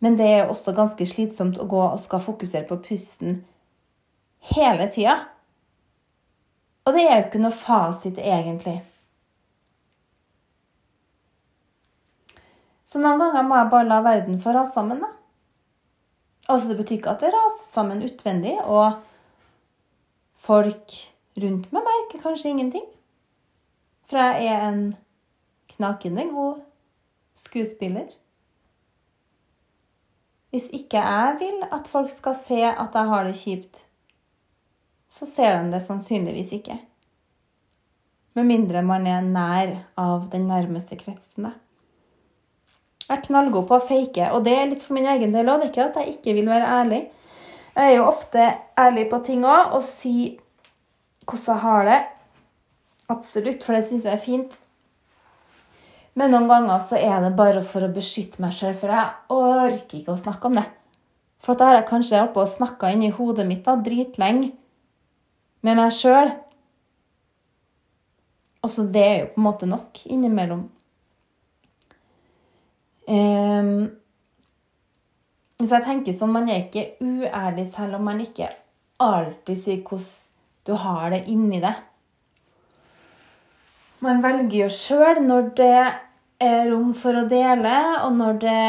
Men 0.00 0.16
det 0.16 0.28
er 0.32 0.48
også 0.48 0.72
ganske 0.72 1.04
slitsomt 1.06 1.58
å 1.60 1.66
gå 1.68 1.80
og 1.82 2.00
skal 2.00 2.22
fokusere 2.24 2.64
på 2.68 2.78
pusten 2.86 3.42
hele 4.54 4.86
tida. 4.92 5.18
Og 6.88 6.96
det 6.96 7.02
er 7.04 7.18
jo 7.18 7.26
ikke 7.26 7.42
noe 7.42 7.52
fasit, 7.52 8.16
egentlig. 8.16 8.78
Så 12.88 12.98
noen 13.02 13.20
ganger 13.20 13.44
må 13.46 13.58
jeg 13.58 13.70
bare 13.74 13.86
la 13.90 14.00
verden 14.02 14.40
få 14.42 14.54
rase 14.56 14.72
sammen. 14.74 15.04
da. 15.04 15.10
Altså, 16.48 16.68
Det 16.68 16.78
betyr 16.80 16.96
ikke 16.96 17.12
at 17.12 17.20
det 17.20 17.34
raser 17.34 17.68
sammen 17.68 18.02
utvendig, 18.02 18.56
og 18.64 18.96
folk 20.34 20.96
rundt 21.36 21.70
meg 21.72 21.84
merker 21.84 22.24
kanskje 22.24 22.50
ingenting. 22.50 22.88
For 24.10 24.18
jeg 24.18 24.48
er 24.50 24.64
en 24.66 24.82
knakende 25.70 26.24
god 26.32 26.64
skuespiller. 27.38 28.08
Hvis 30.50 30.66
ikke 30.74 30.98
jeg 30.98 31.36
vil 31.38 31.62
at 31.70 31.86
folk 31.86 32.10
skal 32.10 32.34
se 32.34 32.58
at 32.66 32.98
jeg 32.98 33.10
har 33.12 33.28
det 33.28 33.36
kjipt, 33.38 33.84
så 35.10 35.26
ser 35.26 35.62
de 35.62 35.70
det 35.76 35.82
sannsynligvis 35.84 36.50
ikke. 36.58 36.80
Med 38.34 38.50
mindre 38.50 38.82
man 38.82 39.06
er 39.06 39.22
nær 39.22 39.76
av 39.98 40.26
den 40.32 40.50
nærmeste 40.50 40.98
kretsen. 40.98 41.46
Da. 41.46 41.54
Jeg 43.06 43.16
er 43.16 43.24
knallgod 43.28 43.66
på 43.70 43.78
å 43.78 43.86
fake, 43.86 44.26
og 44.34 44.42
det 44.46 44.58
er 44.58 44.70
litt 44.72 44.82
for 44.82 44.98
min 44.98 45.06
egen 45.06 45.34
del 45.34 45.46
òg. 45.50 45.62
Det 45.62 45.70
er 45.70 45.72
ikke 45.72 45.86
at 45.86 46.02
jeg 46.02 46.16
ikke 46.18 46.34
vil 46.40 46.50
være 46.50 46.76
ærlig. 46.82 47.00
Jeg 47.76 47.86
er 47.86 47.96
jo 47.96 48.08
ofte 48.10 48.54
ærlig 48.78 49.06
på 49.10 49.22
ting 49.26 49.46
òg, 49.46 49.70
og 49.78 49.86
si 49.86 50.16
hvordan 51.26 51.46
jeg 51.46 51.62
har 51.62 51.86
det. 51.86 52.00
Absolutt, 53.10 53.64
for 53.66 53.74
det 53.74 53.84
syns 53.86 54.06
jeg 54.06 54.14
er 54.14 54.22
fint. 54.22 54.58
Men 56.18 56.34
noen 56.34 56.48
ganger 56.50 56.82
så 56.84 56.98
er 56.98 57.22
det 57.24 57.36
bare 57.38 57.62
for 57.66 57.86
å 57.86 57.94
beskytte 57.94 58.42
meg 58.42 58.54
sjøl, 58.54 58.74
for 58.76 58.92
jeg 58.92 59.34
orker 59.34 59.98
ikke 60.00 60.14
å 60.14 60.20
snakke 60.20 60.50
om 60.50 60.58
det. 60.58 60.66
For 61.40 61.56
da 61.56 61.70
har 61.70 61.78
jeg 61.78 61.88
kanskje 61.88 62.20
holdt 62.20 62.34
på 62.36 62.44
å 62.44 62.90
inni 62.90 63.10
hodet 63.14 63.46
mitt 63.48 63.64
da, 63.64 63.76
dritlenge 63.80 64.50
med 65.64 65.78
meg 65.78 65.94
sjøl. 65.96 66.34
Og 68.60 68.72
så 68.72 68.84
det 68.92 69.04
er 69.06 69.16
jo 69.22 69.30
på 69.32 69.40
en 69.40 69.46
måte 69.46 69.68
nok 69.70 70.02
innimellom. 70.04 70.66
Um, 73.10 73.88
så 75.58 75.78
jeg 75.78 75.86
tenker 75.86 76.14
sånn, 76.14 76.30
Man 76.30 76.48
er 76.48 76.66
ikke 76.66 77.00
uærlig 77.00 77.70
selv 77.72 77.98
om 77.98 78.04
man 78.06 78.20
ikke 78.22 78.50
alltid 79.00 79.56
sier 79.58 79.80
hvordan 79.82 80.28
du 80.68 80.74
har 80.76 81.10
det 81.14 81.24
inni 81.32 81.58
det. 81.62 81.72
Man 84.00 84.22
velger 84.24 84.62
jo 84.62 84.70
sjøl 84.72 85.20
når 85.26 85.50
det 85.58 85.74
er 86.40 86.70
rom 86.70 86.94
for 86.96 87.18
å 87.20 87.26
dele, 87.28 87.74
og 88.06 88.14
når 88.16 88.38
det 88.40 88.62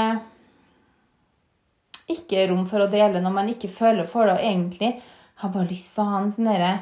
ikke 2.12 2.42
er 2.42 2.52
rom 2.52 2.66
for 2.68 2.84
å 2.84 2.90
dele, 2.92 3.22
når 3.24 3.36
man 3.38 3.52
ikke 3.54 3.72
føler 3.72 4.08
for 4.10 4.28
det 4.28 4.36
og 4.36 4.44
egentlig 4.44 4.92
har 5.42 5.54
bare 5.54 5.70
lyst 5.70 5.94
til 5.96 6.04
å 6.04 6.10
ha 6.10 6.20
en 6.20 6.34
sånn 6.36 6.52
derre 6.52 6.74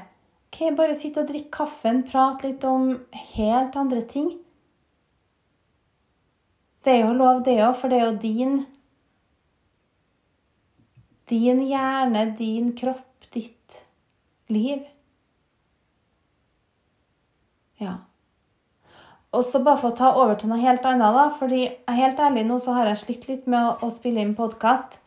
OK, 0.50 0.64
bare 0.74 0.98
sitte 0.98 1.22
og 1.22 1.30
drikke 1.30 1.54
kaffen, 1.60 2.02
prate 2.08 2.48
litt 2.48 2.64
om 2.66 2.90
helt 3.36 3.76
andre 3.78 4.02
ting. 4.10 4.32
Det 6.82 6.96
er 6.96 7.04
jo 7.04 7.14
lov, 7.14 7.44
det 7.46 7.60
òg, 7.62 7.76
for 7.78 7.94
det 7.94 8.00
er 8.00 8.08
jo 8.08 8.20
din 8.26 8.60
Din 11.30 11.60
hjerne, 11.62 12.24
din 12.34 12.72
kropp, 12.74 13.30
ditt 13.30 13.76
liv. 14.50 14.82
Ja. 17.78 18.09
Og 19.30 19.44
så 19.46 19.62
bare 19.62 19.78
for 19.78 19.92
å 19.92 19.98
ta 19.98 20.10
over 20.18 20.38
til 20.40 20.50
noe 20.50 20.62
helt 20.62 20.86
annet, 20.90 21.14
da. 21.14 21.28
fordi 21.30 21.68
helt 21.94 22.20
ærlig 22.20 22.48
nå 22.50 22.58
så 22.64 22.74
har 22.78 22.90
jeg 22.90 23.02
slitt 23.04 23.28
litt 23.30 23.50
med 23.50 23.62
å, 23.62 23.76
å 23.86 23.94
spille 23.94 24.24
inn 24.26 24.34
podkast. 24.38 24.98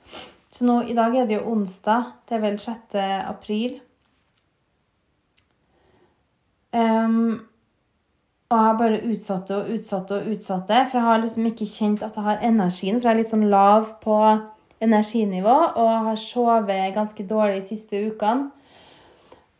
Så 0.52 0.66
nå, 0.68 0.82
i 0.86 0.94
dag 0.94 1.14
er 1.16 1.26
det 1.26 1.40
jo 1.40 1.48
onsdag. 1.56 2.12
Det 2.28 2.36
er 2.36 2.44
vel 2.44 2.58
6. 2.60 2.94
april. 3.26 3.80
Um, 6.72 7.42
og 8.52 8.58
jeg 8.58 8.68
har 8.68 8.78
bare 8.78 9.02
utsatte 9.08 9.58
og 9.58 9.74
utsatte 9.74 10.20
og 10.20 10.32
utsatte, 10.36 10.84
for 10.86 11.00
jeg 11.00 11.08
har 11.08 11.20
liksom 11.22 11.46
ikke 11.50 11.68
kjent 11.68 12.02
at 12.06 12.16
jeg 12.16 12.26
har 12.28 12.46
energien. 12.46 13.00
For 13.00 13.08
jeg 13.08 13.16
er 13.16 13.22
litt 13.24 13.32
sånn 13.32 13.48
lav 13.50 13.94
på 14.04 14.18
energinivå 14.82 15.56
og 15.80 15.92
har 16.08 16.18
sovet 16.20 16.94
ganske 16.94 17.26
dårlig 17.26 17.62
de 17.62 17.68
siste 17.72 18.06
ukene. 18.06 18.52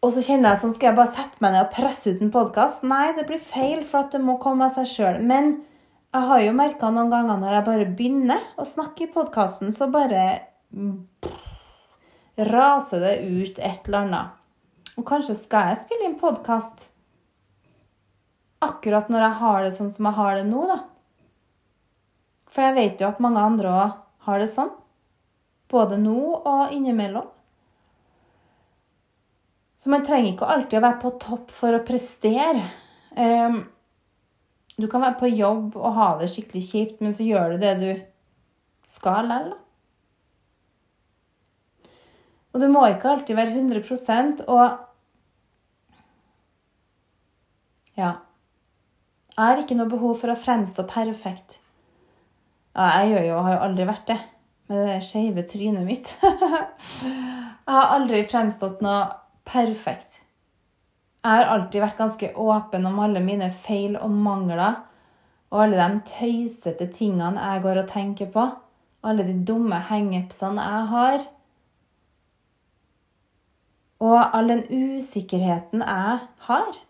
Og 0.02 0.10
så 0.10 0.22
kjenner 0.24 0.50
jeg 0.50 0.62
sånn 0.62 0.74
Skal 0.74 0.90
jeg 0.90 0.98
bare 0.98 1.14
sette 1.14 1.42
meg 1.44 1.54
ned 1.54 1.64
og 1.64 1.74
presse 1.76 2.10
ut 2.10 2.22
en 2.24 2.32
podkast? 2.34 2.82
Nei, 2.86 3.12
det 3.14 3.26
blir 3.28 3.42
feil, 3.42 3.84
for 3.86 4.02
at 4.02 4.16
det 4.16 4.22
må 4.24 4.34
komme 4.42 4.66
av 4.66 4.74
seg 4.74 4.88
sjøl. 4.90 5.20
Men 5.22 5.60
jeg 6.12 6.28
har 6.28 6.42
jo 6.42 6.54
merka 6.58 6.90
noen 6.90 7.12
ganger 7.12 7.38
når 7.40 7.56
jeg 7.56 7.66
bare 7.68 7.90
begynner 8.00 8.46
å 8.58 8.66
snakke 8.68 9.06
i 9.06 9.12
podkasten, 9.14 9.70
så 9.72 9.86
bare 9.92 10.24
pff, 10.72 11.36
raser 12.50 13.04
det 13.04 13.14
ut 13.22 13.60
et 13.62 13.86
eller 13.86 14.00
annet. 14.00 14.48
Og 14.98 15.06
kanskje 15.08 15.38
skal 15.38 15.70
jeg 15.70 15.84
spille 15.84 16.08
inn 16.08 16.18
podkast 16.20 16.88
akkurat 18.62 19.08
når 19.10 19.24
jeg 19.24 19.38
har 19.40 19.62
det 19.64 19.72
sånn 19.76 19.90
som 19.94 20.08
jeg 20.10 20.18
har 20.18 20.36
det 20.38 20.44
nå, 20.50 20.64
da. 20.68 20.80
For 22.52 22.66
jeg 22.66 22.76
vet 22.76 23.00
jo 23.00 23.08
at 23.08 23.22
mange 23.22 23.40
andre 23.40 23.70
òg 23.72 23.94
har 24.26 24.42
det 24.42 24.50
sånn. 24.50 24.74
Både 25.72 25.96
nå 25.96 26.18
og 26.42 26.74
innimellom. 26.74 27.30
Så 29.82 29.90
man 29.90 30.04
trenger 30.06 30.30
ikke 30.30 30.46
alltid 30.46 30.78
å 30.78 30.84
være 30.84 31.00
på 31.02 31.10
topp 31.18 31.48
for 31.50 31.74
å 31.74 31.82
prestere. 31.82 32.62
Um, 33.18 33.64
du 34.78 34.84
kan 34.86 35.02
være 35.02 35.18
på 35.18 35.30
jobb 35.32 35.74
og 35.74 35.96
ha 35.96 36.06
det 36.20 36.28
skikkelig 36.30 36.62
kjipt, 36.68 37.00
men 37.02 37.14
så 37.16 37.26
gjør 37.26 37.56
du 37.56 37.64
det 37.64 37.72
du 37.80 37.88
skal 38.86 39.26
likevel. 39.26 39.56
Og 42.52 42.60
du 42.60 42.68
må 42.68 42.84
ikke 42.92 43.10
alltid 43.10 43.38
være 43.38 43.56
100% 43.56 44.44
og 44.46 44.88
Ja. 47.98 48.12
Jeg 49.32 49.40
har 49.48 49.60
ikke 49.60 49.76
noe 49.76 49.90
behov 49.90 50.14
for 50.20 50.30
å 50.30 50.36
fremstå 50.36 50.84
perfekt. 50.88 51.58
Ja, 52.76 53.00
jeg 53.00 53.10
gjør 53.16 53.26
jo, 53.26 53.40
har 53.48 53.56
jo 53.56 53.64
aldri 53.66 53.88
vært 53.88 54.06
det 54.12 54.18
med 54.68 54.86
det 54.86 55.00
skeive 55.04 55.44
trynet 55.48 55.84
mitt. 55.88 56.12
jeg 56.22 57.72
har 57.74 57.92
aldri 57.96 58.22
fremstått 58.28 58.84
noe 58.84 59.21
perfekt. 59.48 60.20
Jeg 61.22 61.38
har 61.38 61.50
alltid 61.54 61.84
vært 61.84 62.00
ganske 62.00 62.32
åpen 62.34 62.86
om 62.88 62.98
alle 63.02 63.20
mine 63.22 63.50
feil 63.54 63.94
og 64.00 64.10
mangler. 64.10 64.80
Og 65.52 65.66
alle 65.66 65.78
de 65.78 66.00
tøysete 66.08 66.88
tingene 66.90 67.38
jeg 67.38 67.62
går 67.62 67.82
og 67.82 67.90
tenker 67.92 68.30
på. 68.34 68.46
Alle 69.06 69.26
de 69.26 69.36
dumme 69.46 69.78
hangupsene 69.90 70.64
jeg 70.66 70.88
har. 70.94 71.26
Og 74.02 74.18
all 74.22 74.50
den 74.50 74.64
usikkerheten 74.66 75.84
jeg 75.84 76.22
har. 76.48 76.80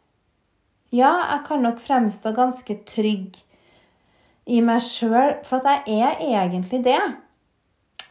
Ja, 0.93 1.13
jeg 1.33 1.43
kan 1.49 1.65
nok 1.65 1.81
fremstå 1.81 2.33
ganske 2.37 2.79
trygg 2.89 3.37
i 4.47 4.61
meg 4.65 4.81
sjøl, 4.85 5.39
for 5.47 5.65
jeg 5.65 5.85
er 5.89 6.19
egentlig 6.21 6.83
det. 6.85 7.01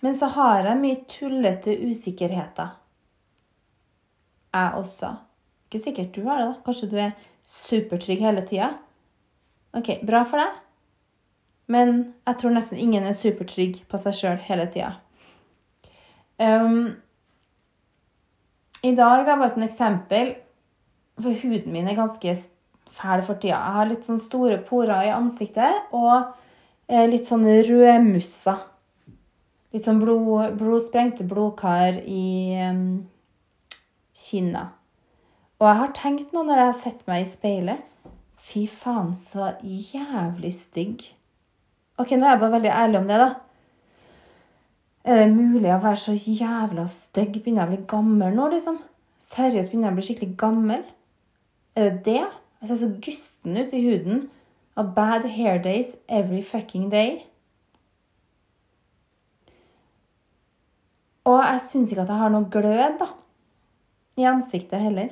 Men 0.02 0.16
så 0.18 0.30
har 0.34 0.66
jeg 0.66 0.80
mye 0.82 1.02
tullete 1.10 1.76
usikkerheter. 1.82 2.78
Jeg 4.52 4.74
også. 4.76 5.14
Ikke 5.70 5.84
sikkert 5.84 6.16
du 6.16 6.26
har 6.28 6.42
det. 6.42 6.48
da. 6.48 6.56
Kanskje 6.66 6.90
du 6.92 6.98
er 7.00 7.12
supertrygg 7.48 8.20
hele 8.20 8.44
tida. 8.48 8.74
Ok, 9.74 10.02
bra 10.08 10.24
for 10.28 10.42
deg. 10.42 10.60
Men 11.72 12.02
jeg 12.28 12.40
tror 12.42 12.52
nesten 12.56 12.80
ingen 12.82 13.06
er 13.08 13.16
supertrygg 13.16 13.84
på 13.88 14.00
seg 14.02 14.18
sjøl 14.18 14.42
hele 14.44 14.68
tida. 14.72 14.98
Um, 16.42 16.98
I 18.84 18.92
dag 18.98 19.24
da, 19.28 19.36
bare 19.38 19.52
som 19.52 19.62
eksempel 19.62 20.32
For 21.22 21.36
huden 21.38 21.70
min 21.70 21.86
er 21.86 22.00
ganske 22.00 22.34
fæl 22.90 23.22
for 23.24 23.38
tida. 23.38 23.60
Jeg 23.60 23.78
har 23.78 23.88
litt 23.88 24.08
sånn 24.08 24.20
store 24.20 24.58
porer 24.68 25.06
i 25.06 25.14
ansiktet 25.14 25.94
og 25.96 26.34
eh, 26.90 27.06
litt 27.08 27.28
sånn 27.30 27.46
rødmusser. 27.46 28.64
Litt 29.72 29.86
sånn 29.86 30.02
blod, 30.02 30.58
blodsprengte 30.60 31.24
blodkar 31.30 32.02
i 32.04 32.58
um, 32.66 32.82
kinnet. 34.22 34.78
Og 35.62 35.68
jeg 35.70 35.80
har 35.82 35.96
tenkt 35.98 36.34
nå 36.34 36.44
når 36.46 36.62
jeg 36.62 36.70
har 36.72 36.78
sett 36.80 37.02
meg 37.10 37.24
i 37.24 37.30
speilet 37.30 37.88
Fy 38.42 38.64
faen, 38.66 39.12
så 39.14 39.52
jævlig 39.62 40.50
stygg. 40.56 41.04
Ok, 42.02 42.16
nå 42.18 42.26
er 42.26 42.34
jeg 42.34 42.42
bare 42.42 42.56
veldig 42.56 42.72
ærlig 42.74 42.98
om 42.98 43.10
det, 43.12 43.20
da. 43.22 43.28
Er 45.06 45.20
det 45.22 45.36
mulig 45.36 45.70
å 45.70 45.78
være 45.84 46.00
så 46.02 46.16
jævla 46.18 46.88
stygg? 46.90 47.38
Begynner 47.38 47.64
jeg 47.64 47.70
å 47.70 47.74
bli 47.76 47.90
gammel 47.94 48.34
nå, 48.34 48.48
liksom? 48.56 48.80
Seriøst, 49.22 49.70
begynner 49.70 49.92
jeg 49.92 49.94
å 49.94 50.00
bli 50.00 50.08
skikkelig 50.08 50.38
gammel? 50.42 50.84
Er 51.78 51.90
det 51.92 52.02
det? 52.10 52.24
Jeg 52.62 52.72
ser 52.72 52.82
så 52.82 52.90
gusten 53.06 53.62
ut 53.62 53.78
i 53.78 53.84
huden 53.86 54.26
av 54.78 54.96
bad 54.98 55.30
hair 55.38 55.62
days 55.62 55.96
every 56.10 56.42
fucking 56.42 56.90
day. 56.90 57.20
Og 61.30 61.38
jeg 61.46 61.62
syns 61.70 61.94
ikke 61.94 62.08
at 62.08 62.14
jeg 62.16 62.24
har 62.24 62.34
noe 62.34 62.50
glød, 62.50 62.98
da. 63.02 63.12
I 64.20 64.28
ansiktet 64.28 64.82
heller. 64.82 65.12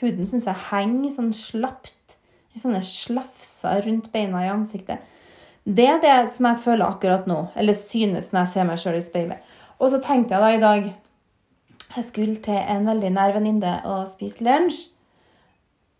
Huden 0.00 0.28
syns 0.28 0.46
jeg 0.48 0.66
henger 0.70 1.14
sånn 1.14 1.32
slapt. 1.36 2.16
Sånne 2.56 2.80
slafser 2.84 3.82
rundt 3.84 4.08
beina 4.14 4.40
i 4.46 4.48
ansiktet. 4.48 5.02
Det 5.66 5.84
er 5.90 5.98
det 6.00 6.14
som 6.32 6.46
jeg 6.48 6.62
føler 6.62 6.86
akkurat 6.86 7.26
nå, 7.28 7.40
eller 7.58 7.76
synes 7.76 8.30
når 8.32 8.44
jeg 8.44 8.52
ser 8.52 8.68
meg 8.68 8.80
sjøl 8.80 8.96
i 8.96 9.02
speilet. 9.04 9.50
Og 9.76 9.90
så 9.92 10.00
tenkte 10.00 10.36
jeg 10.36 10.40
da 10.44 10.52
i 10.54 10.62
dag 10.62 10.86
Jeg 11.96 12.04
skulle 12.04 12.36
til 12.42 12.56
en 12.56 12.86
veldig 12.88 13.10
nær 13.14 13.34
venninne 13.36 13.72
og 13.88 14.08
spise 14.10 14.44
lunsj. 14.44 14.88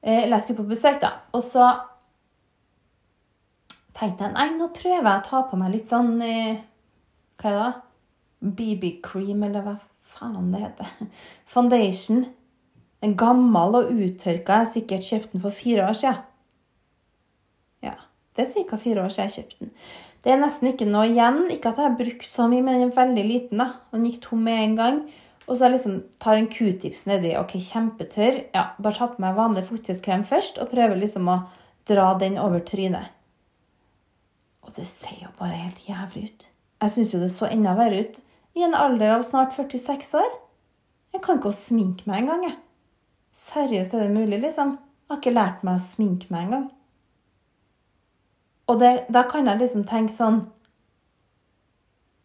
Eh, 0.02 0.24
eller 0.24 0.36
jeg 0.36 0.44
skulle 0.44 0.62
på 0.62 0.70
besøk, 0.72 0.98
da. 1.00 1.12
Og 1.32 1.44
så 1.44 1.66
tenkte 3.96 4.26
jeg 4.26 4.34
nei, 4.34 4.48
nå 4.56 4.68
prøver 4.74 5.06
jeg 5.06 5.22
å 5.22 5.26
ta 5.28 5.42
på 5.48 5.60
meg 5.60 5.72
litt 5.72 5.92
sånn 5.92 6.16
eh, 6.24 6.58
Hva 7.40 7.52
er 7.52 7.60
det? 7.60 7.70
BB-cream, 8.56 9.44
eller 9.46 9.64
hva 9.64 9.76
faen 10.06 10.52
det 10.52 10.62
heter. 10.62 11.12
Foundation. 11.54 12.24
En 13.04 13.14
gammel 13.18 13.78
og 13.80 13.92
uttørka. 13.92 14.62
Jeg 14.64 14.72
sikkert 14.72 15.06
kjøpt 15.10 15.34
den 15.34 15.44
for 15.44 15.54
fire 15.54 15.86
år 15.90 15.98
siden. 15.98 16.24
Ja, 17.84 17.94
det 18.36 18.46
er 18.46 18.66
ca. 18.70 18.80
fire 18.80 19.04
år 19.04 19.12
siden 19.12 19.28
jeg 19.28 19.36
kjøpte 19.36 19.64
den. 19.64 19.76
Det 20.24 20.32
er 20.34 20.40
nesten 20.40 20.72
ikke 20.72 20.88
noe 20.88 21.06
igjen. 21.10 21.44
Ikke 21.54 21.70
at 21.70 21.78
jeg 21.78 21.86
har 21.86 21.98
brukt 22.00 22.26
så 22.32 22.48
mye, 22.50 22.64
men 22.64 22.80
den 22.80 22.88
er 22.88 22.96
veldig 22.96 23.26
liten. 23.26 23.62
da. 23.62 23.68
Den 23.94 24.08
gikk 24.08 24.24
tom 24.24 24.42
med 24.46 24.62
en 24.62 24.76
gang. 24.80 25.04
Og 25.46 25.54
så 25.54 25.68
jeg 25.68 25.76
liksom 25.76 26.00
tar 26.22 26.40
en 26.40 26.48
q-tips 26.50 27.04
nedi. 27.06 27.36
Ok, 27.38 27.54
kjempetørr. 27.62 28.40
Ja, 28.56 28.64
Bare 28.82 28.98
ta 28.98 29.06
på 29.12 29.22
meg 29.22 29.36
vanlig 29.38 29.68
fuktighetskrem 29.68 30.24
først, 30.26 30.58
og 30.58 30.72
prøver 30.72 30.98
liksom 30.98 31.30
å 31.30 31.38
dra 31.86 32.08
den 32.18 32.40
over 32.42 32.64
trynet. 32.66 33.12
Og 34.66 34.74
det 34.74 34.88
ser 34.88 35.20
jo 35.22 35.30
bare 35.38 35.60
helt 35.60 35.84
jævlig 35.86 36.24
ut. 36.26 36.48
Jeg 36.82 36.92
syns 36.92 37.14
jo 37.14 37.20
det 37.22 37.30
så 37.32 37.46
enda 37.46 37.76
verre 37.78 38.02
ut 38.02 38.18
i 38.56 38.64
en 38.64 38.74
alder 38.74 39.18
av 39.18 39.24
snart 39.26 39.52
46 39.56 40.14
år. 40.16 40.32
Jeg 41.12 41.22
kan 41.24 41.38
ikke 41.38 41.52
å 41.52 41.56
sminke 41.56 42.08
meg 42.08 42.24
engang, 42.24 42.48
jeg. 42.48 42.56
Seriøst, 43.36 43.94
er 43.94 44.06
det 44.06 44.16
mulig, 44.16 44.40
liksom? 44.40 44.76
Jeg 45.06 45.12
har 45.12 45.20
ikke 45.20 45.36
lært 45.36 45.64
meg 45.66 45.78
å 45.78 45.84
sminke 45.84 46.32
meg 46.32 46.46
engang. 46.46 46.66
Og 48.66 48.78
det, 48.80 48.92
da 49.12 49.22
kan 49.30 49.46
jeg 49.46 49.60
liksom 49.60 49.86
tenke 49.86 50.14
sånn 50.14 50.44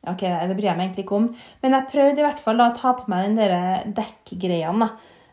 Ok, 0.10 0.24
det 0.26 0.56
bryr 0.58 0.72
jeg 0.72 0.78
meg 0.80 0.88
egentlig 0.88 1.04
ikke 1.04 1.18
om, 1.20 1.26
men 1.62 1.76
jeg 1.76 1.90
prøvde 1.92 2.24
i 2.24 2.24
hvert 2.26 2.40
fall 2.42 2.58
da, 2.58 2.72
å 2.72 2.74
ta 2.74 2.96
på 2.98 3.04
meg 3.12 3.28
den 3.28 3.36
der 3.38 3.92
dekkgreiene. 4.00 4.88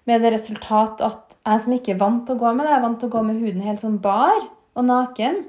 Med 0.05 0.21
det 0.21 0.35
resultat 0.35 1.01
at 1.07 1.39
jeg 1.39 1.63
som 1.65 1.73
ikke 1.73 1.95
er 1.95 2.03
vant 2.03 2.27
til 2.29 2.37
å 2.37 2.43
gå 2.43 2.51
med 2.53 2.69
det, 2.69 2.75
er 2.77 2.83
vant 2.85 3.01
til 3.01 3.09
å 3.09 3.15
gå 3.15 3.23
med 3.25 3.41
huden 3.41 3.65
helt 3.65 3.81
sånn 3.81 3.97
bar 4.05 4.37
og 4.77 4.85
naken. 4.85 5.41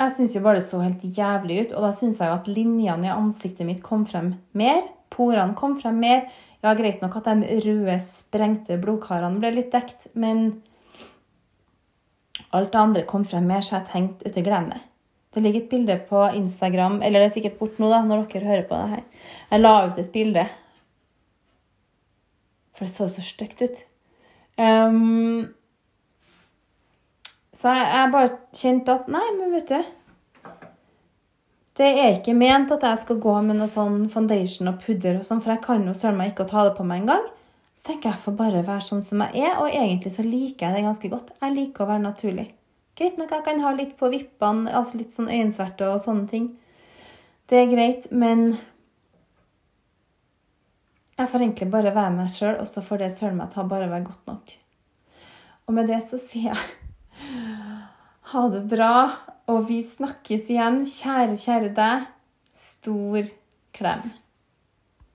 Jeg 0.00 0.12
syns 0.14 0.32
jo 0.32 0.40
bare 0.40 0.56
det 0.60 0.64
så 0.64 0.78
helt 0.80 1.02
jævlig 1.04 1.58
ut, 1.66 1.72
og 1.76 1.84
da 1.84 1.90
syns 1.92 2.20
jeg 2.22 2.30
jo 2.30 2.38
at 2.38 2.48
linjene 2.48 3.10
i 3.10 3.12
ansiktet 3.12 3.68
mitt 3.68 3.82
kom 3.84 4.06
frem 4.08 4.32
mer. 4.56 4.80
Porene 5.12 5.52
kom 5.58 5.74
frem 5.80 5.98
mer. 6.00 6.22
Ja, 6.64 6.72
greit 6.76 7.02
nok 7.04 7.18
at 7.18 7.28
de 7.28 7.58
røde, 7.66 7.96
sprengte 8.04 8.78
blodkarene 8.80 9.40
ble 9.42 9.52
litt 9.58 9.72
dekt, 9.74 10.08
men 10.14 10.62
alt 12.56 12.72
det 12.72 12.80
andre 12.80 13.04
kom 13.08 13.26
frem 13.28 13.44
mer, 13.48 13.60
så 13.64 13.76
jeg 13.78 13.90
tenkte 13.92 14.32
ute, 14.32 14.44
glem 14.44 14.70
det. 14.72 14.80
Det 15.30 15.44
ligger 15.44 15.62
et 15.62 15.70
bilde 15.70 15.96
på 16.08 16.24
Instagram, 16.40 16.98
eller 17.04 17.20
det 17.20 17.28
er 17.28 17.36
sikkert 17.36 17.60
bort 17.60 17.76
nå, 17.78 17.92
da, 17.92 18.00
når 18.02 18.24
dere 18.32 18.50
hører 18.50 18.66
på 18.66 18.80
det 18.80 18.96
her. 18.96 19.28
Jeg 19.52 19.62
la 19.62 19.74
ut 19.84 20.00
et 20.00 20.12
bilde. 20.16 20.46
For 22.74 22.88
det 22.88 22.94
så 22.94 23.06
så 23.12 23.22
stygt 23.24 23.62
ut. 23.62 23.82
Um, 24.56 25.52
så 27.50 27.72
jeg, 27.74 28.10
bare 28.12 28.36
kjente 28.54 28.94
at 28.94 29.08
Nei, 29.10 29.24
men 29.34 29.50
vet 29.56 29.72
du 29.72 29.80
Det 31.80 31.88
er 31.88 32.12
ikke 32.14 32.36
ment 32.38 32.70
at 32.76 32.84
jeg 32.86 33.00
skal 33.02 33.18
gå 33.22 33.34
med 33.42 33.58
noe 33.58 33.70
sånn 33.70 34.04
foundation 34.12 34.70
og 34.70 34.78
pudder 34.84 35.18
og 35.18 35.26
sånn, 35.26 35.42
for 35.42 35.54
jeg 35.56 35.64
kan 35.64 35.82
jo 35.86 35.96
søren 35.96 36.18
meg 36.20 36.32
ikke 36.32 36.46
å 36.46 36.50
ta 36.50 36.64
det 36.68 36.76
på 36.76 36.86
meg 36.86 37.02
engang. 37.02 37.26
Så 37.74 37.88
tenker 37.88 38.10
jeg 38.10 38.18
jeg 38.18 38.24
får 38.26 38.36
bare 38.36 38.62
være 38.66 38.84
sånn 38.84 39.02
som 39.02 39.22
jeg 39.24 39.46
er, 39.46 39.54
og 39.62 39.72
egentlig 39.72 40.12
så 40.12 40.24
liker 40.26 40.66
jeg 40.66 40.76
det 40.76 40.86
ganske 40.86 41.10
godt. 41.10 41.30
Jeg 41.40 41.56
liker 41.56 41.86
å 41.86 41.90
være 41.90 42.04
naturlig. 42.04 42.46
Greit 43.00 43.16
nok 43.16 43.32
jeg 43.32 43.46
kan 43.46 43.62
ha 43.64 43.72
litt 43.72 43.94
på 43.96 44.10
vippene, 44.12 44.74
altså 44.76 45.00
litt 45.00 45.14
sånn 45.16 45.30
øyensverte 45.32 45.88
og 45.88 46.02
sånne 46.04 46.28
ting. 46.28 46.50
Det 47.48 47.56
er 47.56 47.72
greit, 47.72 48.10
men 48.12 48.52
jeg 51.16 51.30
får 51.32 51.46
egentlig 51.46 51.70
bare 51.72 51.94
være 51.96 52.12
meg 52.18 52.28
sjøl, 52.34 52.58
og 52.60 52.68
så 52.68 52.84
får 52.84 53.02
det 53.02 53.10
søren 53.16 53.40
meg 53.40 53.50
ta 53.54 53.64
bare 53.64 53.88
være 53.88 54.06
godt 54.10 54.28
nok. 54.28 54.52
Og 55.66 55.74
med 55.78 55.88
det 55.88 56.02
så 56.04 56.20
sier 56.20 56.52
jeg 56.52 56.89
ha 58.30 58.46
det 58.52 58.62
bra, 58.70 58.94
og 59.50 59.68
vi 59.68 59.80
snakkes 59.86 60.50
igjen. 60.52 60.82
Kjære, 60.88 61.36
kjære 61.40 61.74
deg. 61.76 62.08
Stor 62.54 63.30
klem. 63.76 64.10